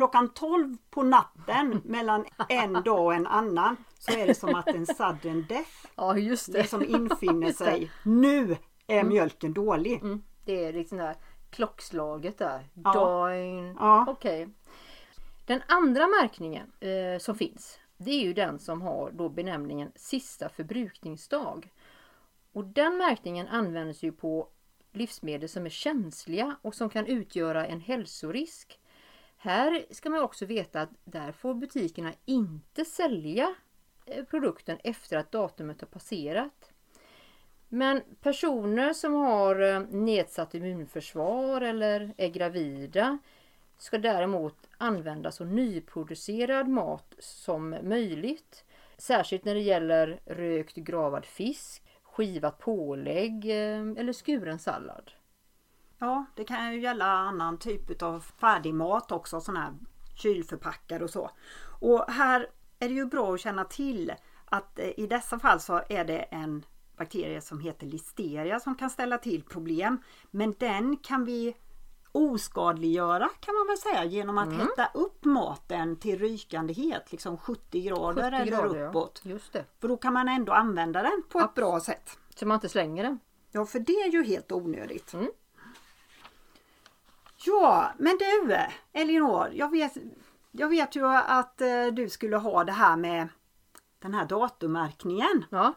[0.00, 4.68] klockan 12 på natten mellan en dag och en annan så är det som att
[4.68, 6.68] en sudden death Ja just det det.
[6.68, 7.90] som infinner sig.
[8.02, 10.02] Nu är mjölken dålig.
[10.02, 11.16] Mm, det är liksom det här
[11.50, 12.68] klockslaget där.
[12.84, 12.92] Ja.
[12.92, 13.76] Doin.
[13.80, 14.04] Ja.
[14.08, 14.48] Okej.
[15.46, 17.78] Den andra märkningen eh, som finns.
[17.96, 21.72] Det är ju den som har då benämningen sista förbrukningsdag.
[22.52, 24.48] Och den märkningen används ju på
[24.92, 28.79] livsmedel som är känsliga och som kan utgöra en hälsorisk.
[29.42, 33.54] Här ska man också veta att där får butikerna inte sälja
[34.06, 36.70] eh, produkten efter att datumet har passerat.
[37.68, 43.18] Men personer som har eh, nedsatt immunförsvar eller är gravida
[43.78, 48.64] ska däremot använda så nyproducerad mat som möjligt.
[48.98, 55.10] Särskilt när det gäller rökt gravad fisk, skivat pålägg eh, eller skuren sallad.
[56.00, 59.74] Ja, det kan ju gälla annan typ av färdigmat också, sån här
[60.14, 61.30] kylförpackad och så.
[61.80, 62.46] Och här
[62.78, 64.12] är det ju bra att känna till
[64.44, 66.64] att eh, i dessa fall så är det en
[66.96, 70.02] bakterie som heter listeria som kan ställa till problem.
[70.30, 71.56] Men den kan vi
[72.12, 74.58] oskadliggöra kan man väl säga genom att Mm.
[74.60, 78.88] hetta upp maten till rykande het, liksom 70 grader 70 eller grader, ja.
[78.88, 79.20] uppåt.
[79.24, 79.64] Just det.
[79.80, 82.18] För då kan man ändå använda den på ett bra sätt.
[82.34, 83.18] Så man inte slänger den.
[83.52, 85.12] Ja, för det är ju helt onödigt.
[85.14, 85.30] Mm.
[87.44, 88.56] Ja, men du
[88.92, 89.92] Elinor, jag vet,
[90.52, 93.28] jag vet ju att eh, du skulle ha det här med
[93.98, 95.44] den här datummärkningen.
[95.50, 95.72] Ja.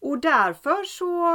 [0.00, 1.26] Och därför så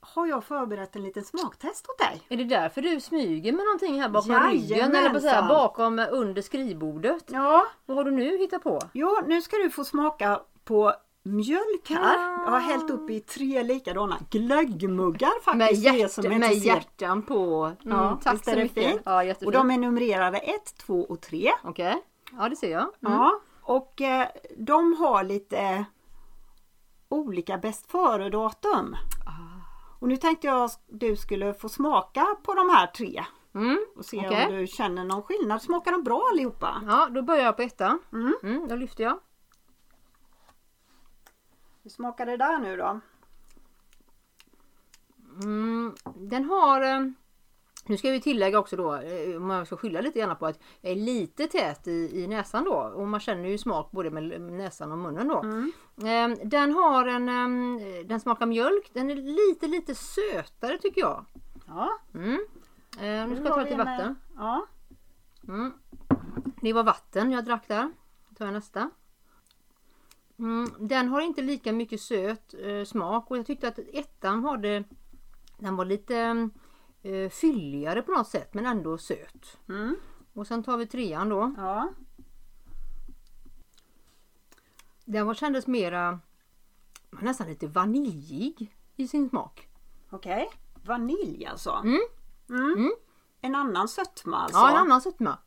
[0.00, 2.22] har jag förberett en liten smaktest åt dig.
[2.28, 4.96] Är det därför du smyger med någonting här bakom ryggen?
[4.96, 5.48] Eller på så här, Jajamensan.
[5.48, 7.24] bakom eh, under skrivbordet?
[7.26, 8.80] Ja, Vad har du nu hittat på?
[8.92, 10.94] jo, nu ska du få smaka på
[11.36, 12.18] mjölk här.
[12.18, 12.42] Ja.
[12.44, 15.84] Jag har hällt upp i tre likadana glöggmuggar faktiskt.
[15.84, 17.64] Med, hjärt, som med hjärtan på.
[17.64, 19.00] Mm, Ja, tack så mycket.
[19.04, 21.50] Ja, Och de är numrerade 1, 2 och 3.
[21.64, 22.02] Okej.
[22.38, 22.80] Ja, det ser jag.
[22.82, 23.12] Mm.
[23.12, 24.26] Ja, och eh,
[24.58, 25.84] de har lite
[27.08, 28.96] olika bäst före-datum.
[29.26, 29.98] Ah.
[30.00, 33.78] Och nu tänkte jag att du skulle få smaka på de här tre Mm.
[33.96, 34.46] och se Okej.
[34.46, 35.62] om du känner någon skillnad.
[35.62, 36.82] Smakar de bra allihopa?
[36.86, 37.98] Ja, då börjar jag på ettan.
[38.12, 38.34] Mm.
[38.42, 39.18] Mm, då lyfter jag.
[41.88, 43.00] Hur smakar det där nu då?
[45.42, 46.82] Mm, den har...
[46.82, 47.00] eh,
[47.86, 50.58] Nu ska vi tillägga också då, eh, om jag ska skylla lite grann på att
[50.80, 52.74] jag är lite tät i, i näsan då.
[52.74, 55.38] Och man känner ju smak både med näsan och munnen då.
[55.42, 55.72] Mm.
[55.98, 57.28] Eh, Den har en...
[57.28, 58.90] eh, Den smakar mjölk.
[58.92, 61.24] Den är lite, lite sötare tycker jag.
[61.66, 62.38] Ja, Mm.
[63.00, 64.06] Eh, Nu ska jag ta lite en, vatten.
[64.10, 64.66] eh, Ja,
[65.48, 65.72] Mm.
[66.62, 67.90] Det var vatten jag drack där.
[68.28, 68.90] Då tar jag nästa.
[70.38, 74.84] Mm, den har inte lika mycket söt eh, smak och jag tyckte att ettan hade
[75.58, 76.48] Den var lite
[77.02, 79.58] eh, fylligare på något sätt men ändå söt.
[79.68, 79.96] mm.
[80.32, 81.54] Och sen tar vi trean då.
[81.56, 81.92] ja.
[85.04, 86.20] Den var, kändes mera
[87.10, 89.68] nästan lite vaniljig i sin smak.
[90.10, 90.48] okej.
[90.84, 91.70] Vanilj alltså.
[91.70, 92.00] Mm.
[92.50, 92.72] Mm.
[92.72, 92.92] Mm.
[93.40, 94.58] En annan sötma alltså.
[94.58, 95.38] Ja, en annan sötma.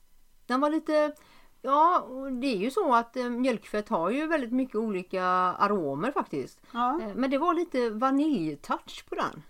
[0.46, 1.16] Den var lite
[1.62, 6.12] Ja, och det är ju så att eh, mjölkfett har ju väldigt mycket olika aromer
[6.12, 6.60] faktiskt.
[6.72, 7.02] Ja.
[7.02, 9.44] Eh, Men det var lite vaniljtouch på den.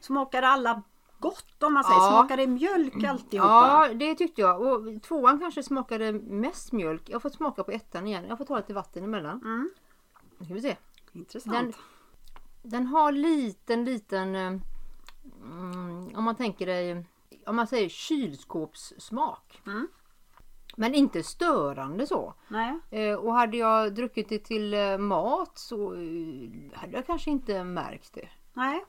[0.00, 0.82] Smakar alla
[1.18, 2.00] gott om man säger?
[2.00, 2.10] Ja.
[2.10, 3.48] Smakar det mjölk alltihopa?
[3.88, 4.60] Ja, det tyckte jag.
[4.62, 7.02] Och tvåan kanske smakade mest mjölk.
[7.10, 8.24] Jag får smaka på ettan igen.
[8.28, 9.40] Jag får ta lite vatten emellan.
[9.44, 9.70] Mm.
[10.38, 10.76] Nu ska vi se.
[11.12, 11.54] Intressant.
[11.54, 11.72] Den,
[12.62, 14.34] den har liten, liten...
[14.34, 14.52] eh,
[15.42, 17.06] Mm, om man tänker dig...
[17.46, 19.62] Om man säger kylskåpssmak.
[19.66, 19.88] Mm.
[20.76, 22.34] Men inte störande så.
[22.90, 26.00] Eh, Och hade jag druckit det till eh, mat så eh,
[26.74, 28.28] hade jag kanske inte märkt det.
[28.54, 28.84] Nej.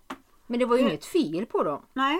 [0.48, 1.86] Men det var ju Det- inget fel på dem.
[1.94, 2.20] Nej.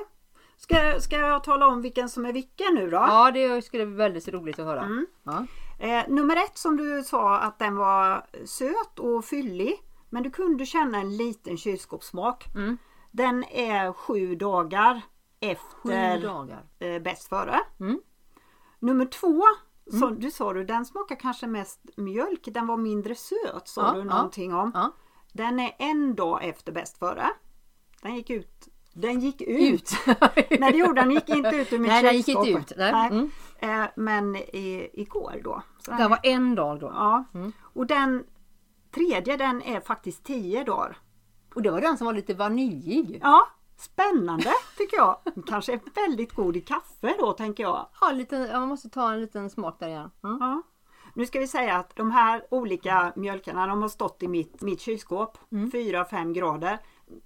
[0.58, 2.98] Ska, ska jag tala om vilken som är vilken nu då?
[2.98, 4.82] Ja, det skulle bli väldigt roligt att höra.
[4.82, 5.08] Mm.
[5.24, 5.46] Ja.
[5.80, 9.74] Eh, nummer ett som du sa att den var söt och fyllig.
[10.10, 12.48] Men du kunde känna en liten kylskåpssmak.
[12.56, 12.78] Mm.
[13.12, 14.94] Den är sju dagar
[15.42, 15.50] Sju
[15.92, 16.64] efter dagar.
[16.80, 17.60] eh, bäst före.
[17.80, 18.00] Mm.
[18.84, 19.42] Nummer två,
[20.00, 22.48] så, du sa du, den smakar kanske mest mjölk.
[22.54, 24.04] Den var mindre söt sa Ja, du ja.
[24.16, 24.72] någonting om.
[24.74, 24.92] Ja.
[25.34, 27.26] Den är en dag efter bäst före.
[28.02, 28.68] Den gick ut.
[28.94, 29.90] Den gick ut.
[30.60, 32.48] Nej det gjorde den gick inte ut ur mitt Nej, den gick kylskåp.
[32.48, 32.80] inte ut.
[32.80, 33.08] Nej.
[33.12, 33.30] Mm.
[33.60, 35.62] Eh, men i, igår då.
[35.86, 36.86] Så Den var en dag då.
[36.96, 37.24] Ja.
[37.34, 37.52] Mm.
[37.62, 38.24] Och den
[38.92, 40.98] tredje den är faktiskt 10 dagar.
[41.56, 43.20] Och det var den som var lite vaniljig.
[43.24, 45.18] Ja, spännande tycker jag.
[45.48, 47.88] Kanske är väldigt god i kaffe då tänker jag.
[48.02, 50.12] Ja, lite, man måste ta en liten smak där igen.
[50.24, 50.38] Mm.
[50.42, 50.62] Ja.
[51.16, 54.82] Nu ska vi säga att de här olika mjölkarna de har stått i mitt, mitt
[54.82, 55.38] kylskåp.
[55.52, 55.70] Mm.
[55.70, 56.80] 4-5 grader.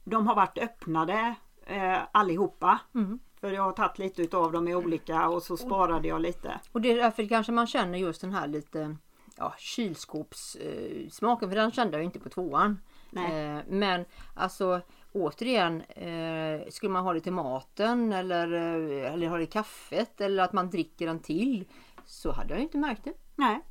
[0.03, 2.79] De har varit öppnade eh, allihopa.
[2.95, 3.19] Mm.
[3.39, 6.59] För jag har tagit lite utav dem i olika och så sparade jag lite.
[6.71, 8.97] Och det är därför kanske man känner just den här lite
[9.35, 11.49] ja, kylskåpssmaken.
[11.49, 12.79] För den kände jag inte på tvåan.
[13.09, 13.45] Nej.
[13.45, 14.05] Eh, men
[14.35, 19.47] alltså återigen, eh, skulle man ha det till maten eller, eh, eller ha det i
[19.47, 21.65] kaffet eller att man dricker den till
[22.05, 23.13] så hade jag inte märkt det.
[23.35, 23.61] Nej.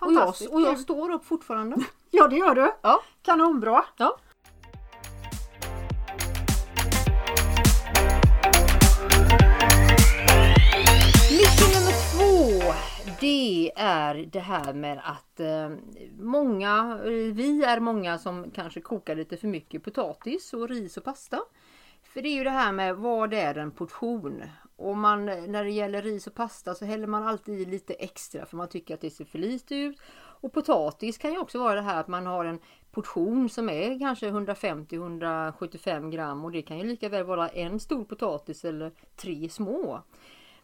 [0.00, 1.76] Och jag, och jag står upp fortfarande.
[2.12, 2.72] Ja det gör du.
[2.82, 3.00] Ja.
[3.22, 3.84] Kanonbra.
[3.96, 4.16] Ja.
[13.20, 15.70] Det är det här med att eh,
[16.18, 17.00] många,
[17.32, 21.40] vi är många som kanske kokar lite för mycket potatis och ris och pasta.
[22.02, 24.42] För det är ju det här med vad är en portion?
[24.76, 28.46] Och man, när det gäller ris och pasta så häller man alltid i lite extra
[28.46, 29.98] för man tycker att det ser för lite ut.
[30.40, 33.98] Och potatis kan ju också vara det här att man har en portion som är
[33.98, 39.48] kanske 150-175 gram och det kan ju lika väl vara en stor potatis eller tre
[39.48, 40.02] små.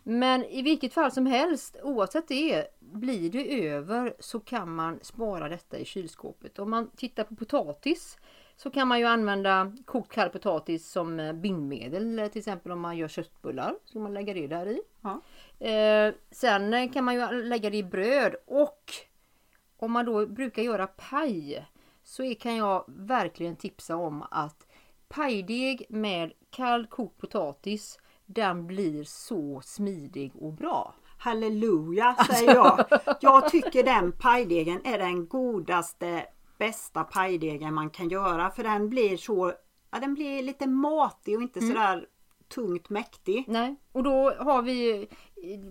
[0.08, 5.48] Men i vilket fall som helst, oavsett det, blir det över så kan man spara
[5.48, 6.58] detta i kylskåpet.
[6.58, 8.18] Om man tittar på potatis
[8.56, 12.96] så kan man ju använda kokt kall potatis som eh, bindmedel till exempel om man
[12.96, 13.74] gör köttbullar.
[13.84, 14.80] Så man lägger det där i.
[15.00, 15.20] Ja.
[15.66, 18.92] Eh, sen kan man ju lägga det i bröd och
[19.76, 21.66] om man då brukar göra paj
[22.02, 24.66] så kan jag verkligen tipsa om att
[25.08, 30.94] pajdeg med kall kokt potatis den blir så smidig och bra.
[31.18, 32.84] Halleluja säger jag.
[33.20, 36.26] Jag tycker den pajdegen är den godaste,
[36.58, 39.52] bästa pajdegen man kan göra för den blir så,
[39.90, 41.72] ja, den blir lite matig och inte mm.
[41.72, 42.06] sådär
[42.48, 43.44] tungt mäktig.
[43.48, 45.08] Nej, och då har vi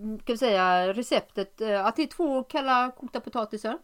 [0.06, 3.78] kan vi säga receptet eh, att det är två kalla kokta potatisar.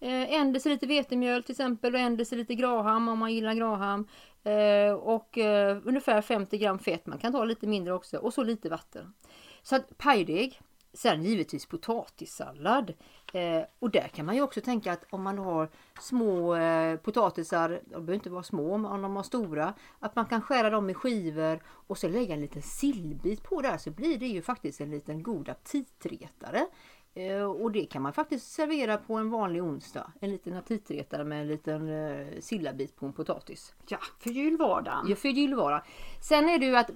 [0.00, 4.08] Eh, en deciliter vetemjöl till exempel och en deciliter graham om man gillar graham.
[4.44, 8.42] Eh, och eh, ungefär 50 gram fett, man kan ta lite mindre också och så
[8.42, 9.12] lite vatten.
[9.62, 10.60] Så att pajdeg
[10.92, 12.94] Sen givetvis potatissallad.
[13.32, 15.68] Eh, och där kan man ju också tänka att om man har
[16.00, 20.26] små eh, potatisar, de behöver inte vara små, men om de har stora, att man
[20.26, 24.18] kan skära dem i skivor och så lägga en liten sillbit på där så blir
[24.18, 26.66] det ju faktiskt en liten god aptitretare.
[27.18, 30.12] Eh, och det kan man faktiskt servera på en vanlig onsdag.
[30.20, 33.74] En liten aptitretare med en liten eh, sillabit på en potatis.
[33.88, 35.06] Ja, för julvardagen.
[35.08, 35.84] Ja, för julvardagen.
[36.20, 36.90] Sen är det ju att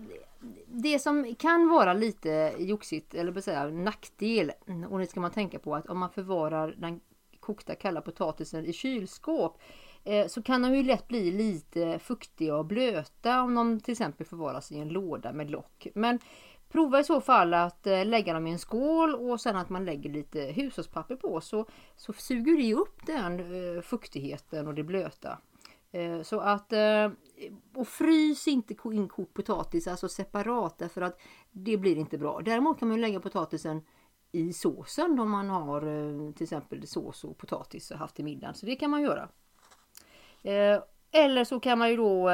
[0.67, 4.53] det som kan vara lite joxigt eller säga nackdel
[4.91, 7.01] och det ska man tänka på att om man förvarar den
[7.41, 9.59] kokta kalla potatisen i kylskåp
[10.05, 14.27] eh, så kan de ju lätt bli lite fuktiga och blöta om de till exempel
[14.27, 15.87] förvaras i en låda med lock.
[15.95, 16.19] Men
[16.73, 19.85] prova i så fall att eh, lägga dem i en skål och sen att man
[19.85, 25.39] lägger lite hushållspapper på så, så suger det upp den eh, fuktigheten och det blöta.
[25.93, 26.73] Eh, så att,
[27.75, 32.41] och frys inte in kokt potatis alltså separat därför att det blir inte bra.
[32.45, 33.83] Däremot kan man lägga potatisen
[34.33, 35.81] i såsen om man har
[36.33, 38.55] till exempel sås och potatis och haft till middagen.
[38.55, 39.29] Så det kan man göra.
[41.13, 42.31] Eller så kan man ju då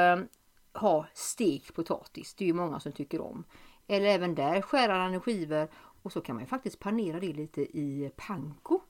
[0.74, 2.35] ha stekt potatis.
[2.35, 3.44] Det är ju många som tycker om.
[3.88, 5.68] Eller även där skära den i skivor
[6.03, 8.81] och så kan man ju faktiskt panera det lite i panko.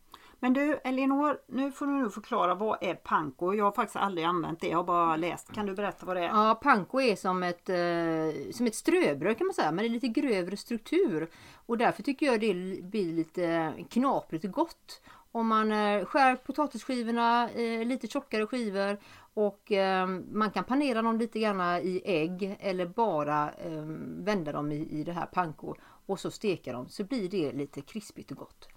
[0.41, 3.55] Men du Elinor, nu får du nu förklara vad är panko?
[3.55, 5.53] Jag har faktiskt aldrig använt det, jag har bara läst.
[5.53, 6.27] Kan du berätta vad det är?
[6.27, 10.01] Ja, panko är som ett, eh, som ett ströbröd kan man säga, men det är
[10.01, 11.31] lite grövre struktur.
[11.67, 15.03] Och därför tycker jag det blir lite knaprigt och gott.
[15.33, 18.99] Om man eh, skär potatisskivorna eh, lite tjockare skivor
[19.35, 23.85] och eh, man kan panera dem lite grann i ägg eller bara eh,
[24.19, 25.75] vända dem i, i det här panko
[26.07, 28.69] och så steka dem så blir det lite krispigt och gott.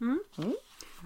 [0.00, 0.20] Mm.
[0.38, 0.52] Mm.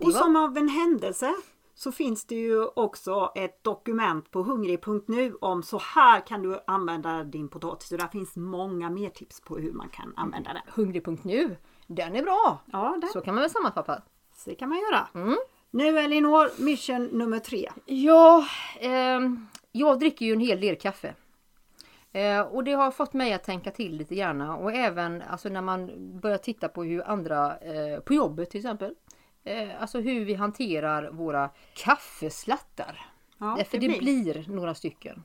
[0.01, 1.35] Och som av en händelse
[1.75, 7.25] så finns det ju också ett dokument på hungrig.nu om så här kan du använda
[7.25, 7.93] din potatis.
[7.93, 10.63] Och där finns många mer tips på hur man kan använda den.
[10.67, 12.59] Hungrig.nu, den är bra!
[12.73, 13.11] Ja, den.
[13.11, 14.03] Så kan man väl sammanfatta?
[14.45, 15.09] Så det kan man göra.
[15.15, 15.39] Mm.
[15.71, 17.71] Nu Elinor, mission nummer tre.
[17.87, 18.47] Ja,
[18.81, 19.21] eh,
[19.73, 21.15] jag dricker ju en hel del kaffe.
[22.13, 25.63] Eh, och det har fått mig att tänka till lite grann och även alltså när
[25.63, 28.95] man börjar titta på hur andra eh, på jobbet till exempel
[29.45, 33.07] eh, alltså hur vi hanterar våra kaffeslattar.
[33.39, 34.33] Ja, För det, det blir.
[34.33, 34.45] blir.
[34.49, 35.25] några stycken.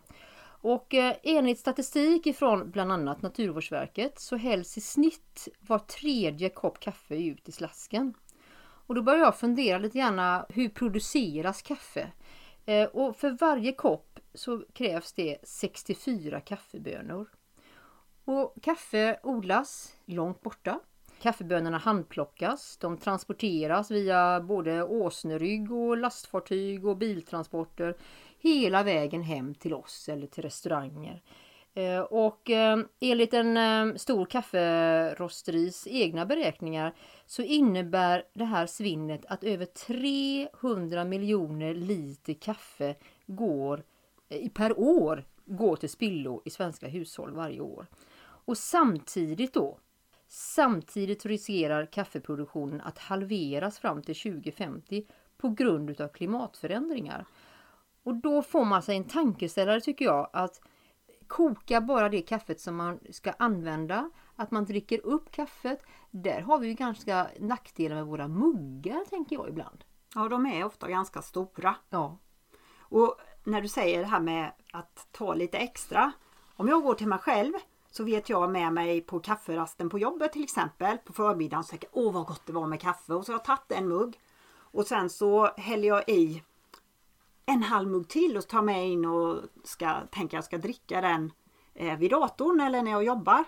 [0.62, 6.80] Och eh, enligt statistik ifrån bland annat Naturvårdsverket så hälls i snitt var tredje kopp
[6.80, 8.14] kaffe ut i slasken.
[8.88, 12.12] Och då började jag fundera lite grann, hur produceras kaffe?
[12.66, 17.28] Eh, och för varje kopp så krävs det 64 kaffebönor.
[18.26, 20.80] Och kaffe odlas långt borta
[21.22, 27.98] Kaffebönorna handplockas, de transporteras via både åsnerygg och lastfartyg och biltransporter
[28.40, 31.22] hela vägen hem till oss eller till restauranger.
[31.78, 36.94] Eh, och eh, enligt en eh, stor kafferosteris egna beräkningar
[37.26, 43.84] så innebär det här svinnet att över 300 miljoner liter kaffe går
[44.54, 47.88] per år går till spillo i svenska hushåll varje år.
[48.20, 49.80] Och samtidigt då
[50.30, 55.06] Samtidigt riskerar kaffeproduktionen att halveras fram till 2050
[55.38, 57.26] på grund av klimatförändringar.
[58.04, 60.62] Och då får man sig en tankeställare tycker jag att
[61.28, 65.84] koka bara det kaffet som man ska använda, att man dricker upp kaffet.
[66.12, 69.84] Där har vi ju ganska nackdelar med våra muggar tänker jag ibland.
[70.16, 71.76] Ja, de är ofta ganska stora.
[71.90, 72.18] Ja.
[72.80, 76.12] Och när du säger det här med att ta lite extra.
[76.56, 77.54] Om jag går till mig själv
[77.92, 81.90] så vet jag med mig på kafferasten på jobbet till exempel på förmiddagen så tänker
[81.92, 84.88] åh vad gott det var med kaffe och så har jag tagit en mugg och
[84.88, 86.44] sen så häller jag i
[87.50, 91.32] en halv mugg till och tar med in och ska tänka jag ska dricka den
[91.74, 93.44] eh, vid datorn eller när jag jobbar.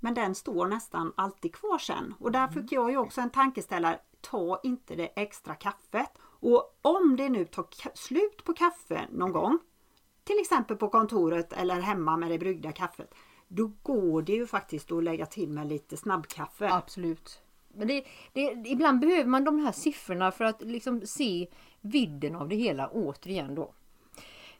[0.00, 3.98] Men den står nästan alltid kvar sen och där fick jag ju också en tankeställare.
[4.20, 6.10] Ta inte det extra kaffet.
[6.22, 9.58] Och om det nu tar slut på kaffe någon gång
[10.24, 13.14] till exempel på kontoret eller hemma med det bryggda kaffet.
[13.48, 16.72] Då går det ju faktiskt att lägga till med lite snabbkaffe.
[16.72, 17.41] Absolut.
[17.74, 21.48] Men det, det, ibland behöver man de här siffrorna för att liksom se
[21.80, 23.74] vidden av det hela återigen då.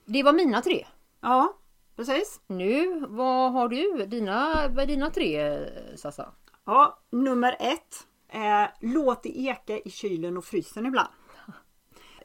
[0.05, 0.85] Det var mina tre.
[1.21, 1.57] Ja,
[1.95, 2.41] precis.
[2.47, 4.05] Nu, vad har du?
[4.05, 5.59] Dina, vad är dina tre
[5.95, 6.33] Sassa?
[6.65, 8.07] Ja, nummer ett.
[8.29, 11.09] Eh, låt det eka i kylen och frysen ibland.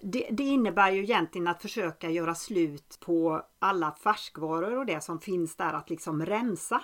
[0.01, 5.21] Det, det, innebär ju egentligen att försöka göra slut på alla färskvaror och det som
[5.21, 6.83] finns där att liksom rensa.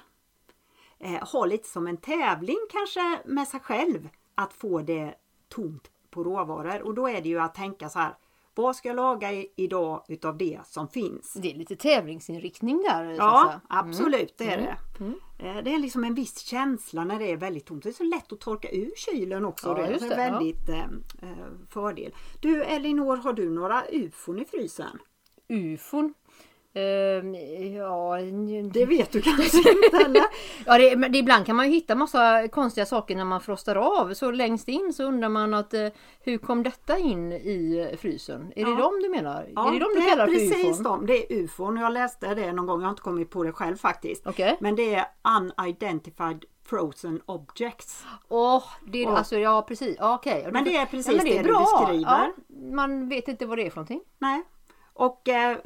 [1.04, 5.14] Eh, ha lite som en tävling kanske med sig själv att få det
[5.48, 8.14] tomt på råvaror och då är det ju att tänka så här
[8.54, 11.32] vad ska jag laga idag utav det som finns?
[11.32, 13.04] Det är lite tävlingsinriktning där.
[13.04, 13.60] Ja, mm.
[13.68, 14.76] absolut det är det.
[15.00, 15.14] Mm.
[15.40, 15.64] mm.
[15.64, 17.82] Det är liksom en viss känsla när det är väldigt tomt.
[17.82, 19.68] Det är så lätt att torka ur kylen också.
[19.68, 20.74] Ja, det är det, väldigt ja.
[20.74, 22.14] Eh, eh, fördel.
[22.40, 24.98] Du Elinor, har du några ufon i frysen?
[25.48, 26.14] Ufon?
[26.76, 27.36] Uh,
[27.76, 28.18] ja,
[28.72, 30.22] det vet du kanske inte eller?
[30.66, 34.14] ja, det, det, ibland kan man hitta massa konstiga saker när man frostar av.
[34.14, 35.88] Så längst in så undrar man att uh,
[36.20, 38.52] hur kom detta in i frysen?
[38.56, 38.68] Är ja.
[38.68, 39.46] det dem du menar?
[39.54, 41.06] Ja, är det dem du det kallar är precis dem.
[41.06, 41.76] Det är ufon.
[41.76, 42.80] Jag läste det någon gång.
[42.80, 44.26] Jag har inte kommit på det själv faktiskt.
[44.26, 44.56] Okay.
[44.60, 45.06] Men det är
[45.38, 48.04] unidentified frozen objects.
[48.28, 49.18] Åh, oh, det är oh.
[49.18, 49.96] alltså ja precis.
[50.00, 50.40] Okej.
[50.40, 50.52] Okay.
[50.52, 52.32] Men det är precis ja, det, är det du beskriver.
[52.74, 54.00] man vet inte vad det är för någonting.
[54.18, 54.42] Nej.
[54.94, 55.58] Och eh,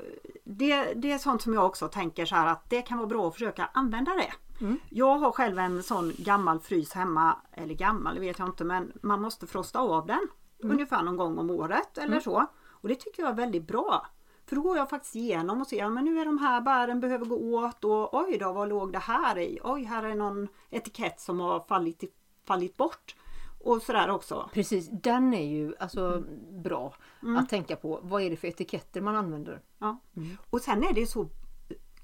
[0.45, 3.29] det, det är sånt som jag också tänker så här att det kan vara bra
[3.29, 4.33] att försöka använda det.
[4.64, 4.79] Mm.
[4.91, 8.93] Jag har själv en sån gammal frys hemma, eller gammal det vet jag inte men
[9.03, 10.29] man måste frosta av den
[10.62, 10.72] mm.
[10.72, 12.20] ungefär någon gång om året eller mm.
[12.20, 12.47] så.
[12.68, 14.07] Och det tycker jag är väldigt bra.
[14.47, 17.01] För då går jag faktiskt igenom och ser, ja men nu är de här bären
[17.01, 19.61] behöver gå åt och oj då vad låg det här i?
[19.64, 22.05] Oj här är någon etikett som har fallit,
[22.47, 23.16] fallit bort
[23.61, 24.51] och sådär också.
[24.53, 26.63] Precis, den är ju alltså mm.
[26.63, 27.37] bra mm.
[27.37, 28.01] att tänka på.
[28.03, 29.61] Vad är det för etiketter man använder?
[29.79, 30.01] Ja.
[30.17, 30.37] Mm.
[30.51, 31.29] Och sen är det så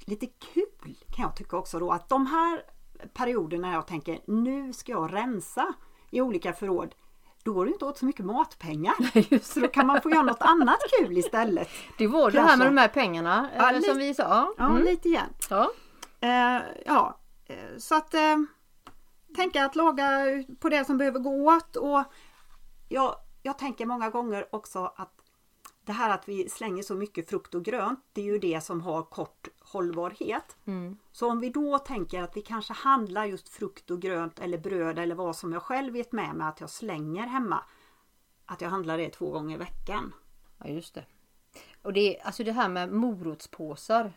[0.06, 2.62] lite kul kan jag tycka också då att de här
[3.12, 5.74] perioderna jag tänker nu ska jag rensa
[6.10, 6.94] i olika förråd
[7.44, 8.94] då går det inte åt så mycket matpengar.
[9.32, 11.68] Just så då kan man få göra något annat kul istället.
[11.98, 14.54] Det var det här med de här pengarna ja, som lite, vi sa.
[14.58, 14.82] Ja, mm.
[14.82, 15.28] lite igen.
[15.50, 15.70] Ja,
[16.20, 17.18] eh, ja.
[17.46, 18.36] Eh, så att eh,
[19.34, 20.24] tänka att laga
[20.60, 22.04] på det som behöver gå åt och
[22.88, 25.20] jag, jag tänker många gånger också att
[25.84, 28.80] det här att vi slänger så mycket frukt och grönt, det är ju det som
[28.80, 30.56] har kort hållbarhet.
[30.64, 30.96] Mm.
[31.12, 34.98] Så om vi då tänker att vi kanske handlar just frukt och grönt eller bröd
[34.98, 37.64] eller vad som jag själv vet med mig att jag slänger hemma.
[38.46, 40.14] Att jag handlar det två gånger i veckan.
[40.58, 41.04] Ja just det.
[41.82, 44.12] Och det, alltså det här med morotspåsar.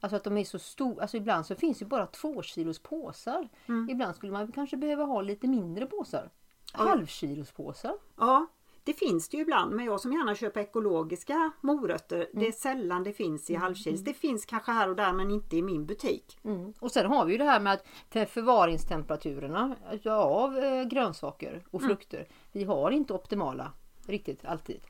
[0.00, 1.02] Alltså att de är så stora.
[1.02, 3.48] Alltså ibland så finns det bara två kilos påsar.
[3.66, 3.90] Mm.
[3.90, 6.30] Ibland skulle man kanske behöva ha lite mindre påsar.
[6.72, 7.94] Halvkilos påsar.
[8.16, 8.46] Ja,
[8.84, 12.28] det finns det ju ibland men jag som gärna köper ekologiska morötter mm.
[12.32, 13.62] det är sällan det finns i mm.
[13.62, 14.00] halvkilos.
[14.00, 16.38] Det finns kanske här och där men inte i min butik.
[16.44, 16.72] Mm.
[16.80, 19.76] Och sen har vi ju det här med att förvaringstemperaturerna
[20.06, 21.88] av eh, grönsaker och mm.
[21.88, 22.28] frukter.
[22.52, 23.72] Vi har inte optimala
[24.06, 24.80] riktigt alltid.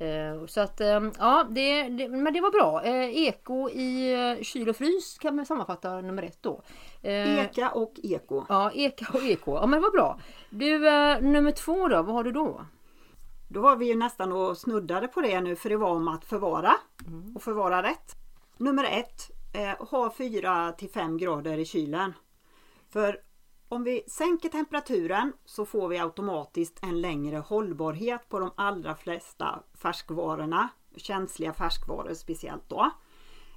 [0.00, 2.82] Eh, så att eh, ja, det, det, men det var bra.
[3.10, 6.62] Eko i kyl och frys kan man sammanfatta nummer ett då.
[7.02, 8.44] Eka och eko.
[8.48, 9.54] Ja, eka och eko.
[9.54, 10.20] Ja men vad bra.
[10.50, 10.78] Du,
[11.20, 12.60] nummer två då, vad har du då?
[13.52, 16.24] Då var vi ju nästan och snuddade på det nu för det var om att
[16.24, 16.72] förvara
[17.06, 17.36] mm.
[17.36, 18.16] och förvara rätt.
[18.56, 22.12] Nummer ett, eh, ha 4 till 5 grader i kylen.
[22.92, 23.20] För
[23.70, 29.62] om vi sänker temperaturen så får vi automatiskt en längre hållbarhet på de allra flesta
[29.74, 30.68] färskvarorna.
[30.96, 32.90] Känsliga färskvaror speciellt då.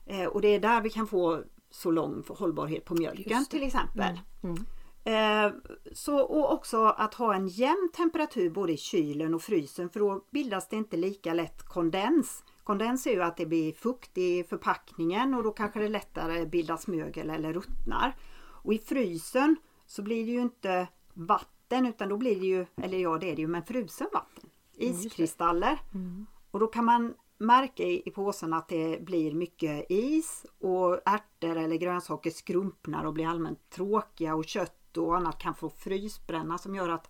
[0.06, 4.20] Eh, och det är där vi kan få så lång hållbarhet på mjölken till exempel.
[4.44, 4.56] Mm.
[4.56, 4.66] Mm.
[5.06, 5.54] Eh,
[5.94, 10.26] så, och också att ha en jämn temperatur både i kylen och frysen för då
[10.32, 12.44] bildas det inte lika lätt kondens.
[12.64, 16.88] Kondens är ju att det blir fukt i förpackningen och då kanske det lättare bildas
[16.88, 18.16] mögel eller ruttnar.
[18.64, 19.56] Och i frysen
[19.86, 23.36] så blir det ju inte vatten utan då blir det ju, eller ja det är
[23.36, 24.50] det ju, men frusen vatten.
[24.80, 25.80] Mm, Iskristaller.
[25.94, 26.26] Mm.
[26.52, 31.58] Och då kan man märka i, i påsen att det blir mycket is och ärtor
[31.58, 36.76] eller grönsaker skrumpnar och blir allmänt tråkiga och kött och annat kan få frysbränna som
[36.76, 37.10] gör att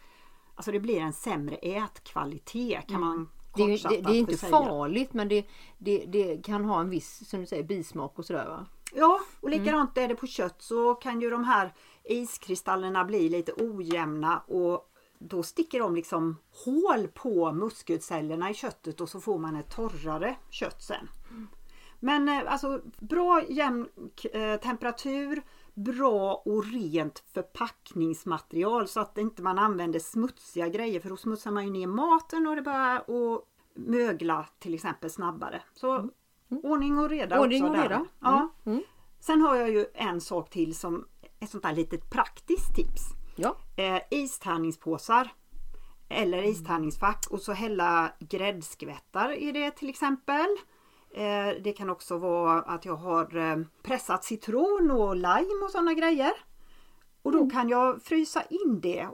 [0.56, 5.28] alltså det blir en sämre ätkvalitet kan man det, det, det, är inte farligt men
[5.28, 5.46] det,
[5.78, 8.66] det, det, kan ha en viss som du säger, bismak och sådär va?
[8.94, 10.06] Ja, och likadant mm.
[10.06, 14.90] är det på kött så kan ju de här iskristallerna bli lite ojämna och
[15.20, 20.36] då sticker de liksom hål på muskelcellerna i köttet och så får man ett torrare
[20.50, 21.10] kött sen.
[21.30, 21.48] Mm.
[22.00, 23.88] Men eh, alltså bra jämn
[24.34, 25.42] eh, temperatur,
[25.74, 31.66] bra och rent förpackningsmaterial så att inte man använder smutsiga grejer för då smutsar man
[31.66, 33.44] ju ner maten och det börjar att
[33.76, 35.62] mögla till exempel snabbare.
[35.74, 36.12] Så mm.
[36.64, 37.72] Ordning och reda Ordning också.
[37.72, 37.90] och där.
[37.90, 38.06] reda.
[38.20, 38.50] Ja.
[38.66, 38.84] Mm.
[39.20, 41.06] Sen har jag ju en sak till som
[41.44, 43.02] ett sånt där litet praktiskt tips.
[43.36, 43.58] Ja.
[43.76, 45.32] Eh, istärningspåsar
[46.10, 50.48] eller istärningsfack och så hälla gräddskvättar i det till exempel.
[51.14, 55.94] Eh, det kan också vara att jag har eh, pressat citron och lime och sådana
[55.94, 56.32] grejer.
[57.22, 59.08] Och då kan jag frysa in det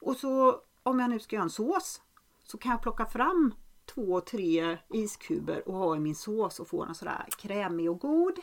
[0.00, 2.02] och så om jag nu ska göra en sås
[2.42, 3.54] så kan jag plocka fram
[3.94, 8.38] två, tre iskuber och ha i min sås och få den sådär krämig och god.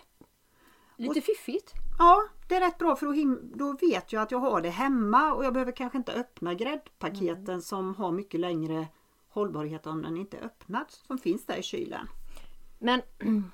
[1.01, 1.73] Lite fiffigt.
[1.99, 5.33] Ja, det är rätt bra för då, då vet jag att jag har det hemma
[5.33, 7.61] och jag behöver kanske inte öppna gräddpaketen Mm.
[7.61, 8.87] som har mycket längre
[9.29, 12.07] hållbarhet om den inte är öppnad som finns där i kylen.
[12.79, 13.01] Men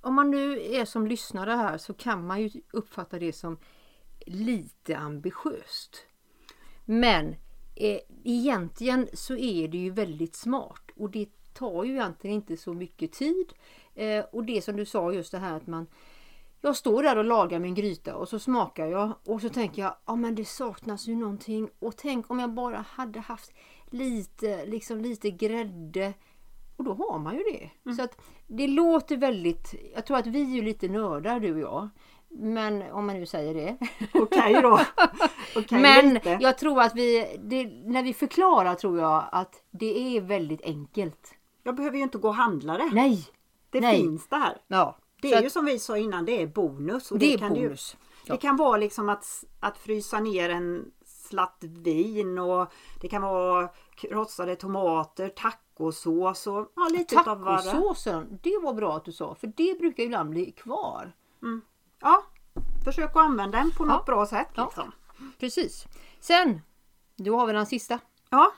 [0.00, 3.58] om man nu är som lyssnare här så kan man ju uppfatta det som
[4.26, 6.06] lite ambitiöst.
[6.84, 7.28] Men
[7.74, 12.72] eh, egentligen så är det ju väldigt smart och det tar ju egentligen inte så
[12.72, 13.52] mycket tid.
[13.94, 15.86] Eh, och det som du sa just det här att man
[16.60, 19.94] jag står där och lagar min gryta och så smakar jag och så tänker jag
[20.06, 23.52] ja men det saknas ju någonting och tänk om jag bara hade haft
[23.90, 26.14] lite, liksom lite grädde
[26.76, 27.94] och då har man ju det.
[27.94, 31.60] Så att det låter väldigt, jag tror att vi är ju lite nördar du och
[31.60, 31.88] jag.
[32.28, 33.76] Men om man nu säger det.
[34.14, 34.80] Okej då.
[35.56, 36.38] Okej, Men lite.
[36.40, 41.34] jag tror att vi, det, när vi förklarar tror jag att det är väldigt enkelt.
[41.62, 42.90] Jag behöver ju inte gå och handla det.
[42.92, 43.26] Nej!
[43.70, 44.00] det nej.
[44.00, 44.58] finns där.
[44.66, 44.98] Ja,
[45.30, 47.12] Det är ju som vi sa innan, det är bonus.
[47.12, 47.96] Och det är kan bonus.
[48.24, 48.34] Ja.
[48.34, 53.68] Det kan vara liksom att, att frysa ner en slatt vin och det kan vara
[53.96, 57.70] krossade tomater, tacosås och ja, lite utav varje.
[57.70, 61.12] Tacosåsen, det var bra att du sa för det brukar ibland bli kvar.
[62.00, 62.24] Ja,
[62.84, 64.12] försök att använda den på något Ja.
[64.12, 64.48] bra sätt.
[64.54, 64.64] Ja.
[64.64, 64.92] Liksom.
[65.38, 65.84] Precis.
[66.20, 66.60] Sen,
[67.16, 67.98] då har vi den sista.
[68.30, 68.52] Ja,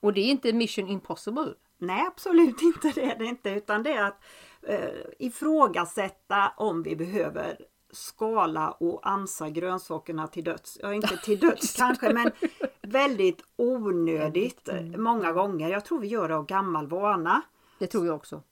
[0.00, 1.54] Och det är inte mission impossible.
[1.78, 4.20] nej absolut inte det är det inte utan det är att
[4.66, 4.88] eh,
[5.18, 7.56] ifrågasätta om vi behöver
[7.92, 10.78] skala och ansa grönsakerna till döds.
[10.82, 12.30] Ja, inte till döds kanske men
[12.82, 15.02] väldigt onödigt Mm.
[15.02, 15.68] många gånger.
[15.68, 17.42] Jag tror vi gör det av gammal vana.
[17.78, 18.42] Det tror jag också.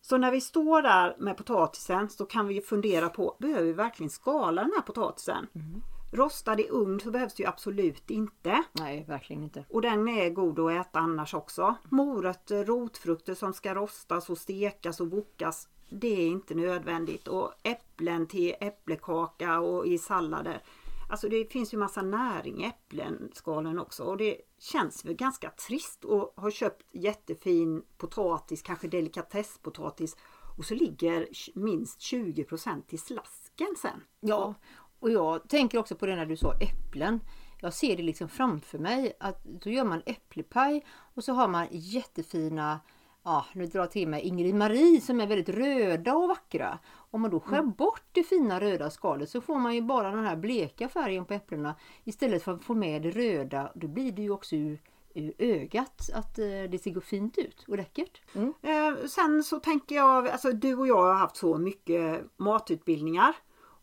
[0.00, 4.10] Så när vi står där med potatisen så kan vi fundera på, behöver vi verkligen
[4.10, 5.46] skala den här potatisen?
[5.54, 5.82] Mm.
[6.12, 8.62] Rostad i ugn så behövs det ju absolut inte.
[8.72, 9.64] Nej, verkligen inte.
[9.68, 11.74] Och den är god att äta annars också.
[11.88, 15.68] Morötter, rotfrukter som ska rostas och stekas och vokas.
[15.90, 17.28] Det är inte nödvändigt.
[17.28, 20.62] Och äpplen till äpplekaka och i sallader.
[21.10, 24.04] Alltså det finns ju massa näring i äppleskalen också.
[24.04, 30.16] Och det känns väl ganska trist att ha köpt jättefin potatis, kanske delikatesspotatis.
[30.58, 34.02] Och så ligger minst 20% i slasken sen.
[34.20, 34.54] Ja,
[35.00, 37.20] och jag tänker också på det när du sa äpplen.
[37.60, 40.84] Jag ser det liksom framför mig att då gör man äpplepaj
[41.14, 42.80] och så har man jättefina,
[43.24, 46.78] ja nu drar jag till mig Ingrid Marie som är väldigt röda och vackra.
[47.10, 50.24] Om man då skär bort det fina röda skalet så får man ju bara den
[50.24, 51.74] här bleka färgen på äpplena
[52.04, 53.72] istället för att få med det röda.
[53.74, 54.80] Då blir det ju också ur,
[55.14, 58.22] ur ögat att eh, det ser fint ut och läckert.
[58.34, 58.54] Mm.
[58.62, 63.36] Eh, sen så tänker jag, alltså du och jag har haft så mycket matutbildningar.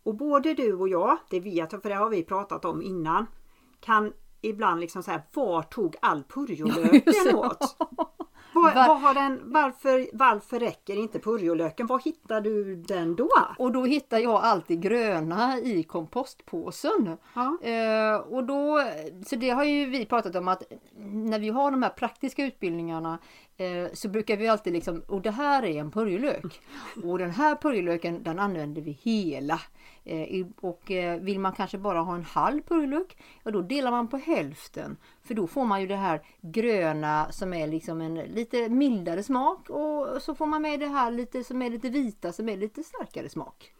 [0.05, 3.25] Och både du och jag, det vet jag för det har vi pratat om innan,
[3.79, 7.77] kan ibland liksom säga var tog all purjolöken åt?
[8.53, 11.87] Var, Var- var har den, varför, varför räcker inte purjolöken?
[11.87, 13.29] Var hittar du den då?
[13.57, 17.17] Och då hittar jag alltid gröna i kompostpåsen.
[17.33, 17.57] Ja.
[17.61, 18.83] Eh, och då,
[19.25, 20.63] så det har ju vi pratat om att
[20.97, 23.17] när vi har de här praktiska utbildningarna
[23.93, 26.61] så brukar vi alltid liksom, och det här är en purjolök.
[27.03, 29.61] Och den här purjolöken den använder vi hela.
[30.03, 34.07] Eh, och eh, vill man kanske bara ha en halv purjolök, ja då delar man
[34.07, 34.97] på hälften.
[35.23, 39.69] För då får man ju det här gröna som är liksom en lite mildare smak
[39.69, 42.83] och så får man med det här lite som är lite vita som är lite
[42.83, 43.71] starkare smak.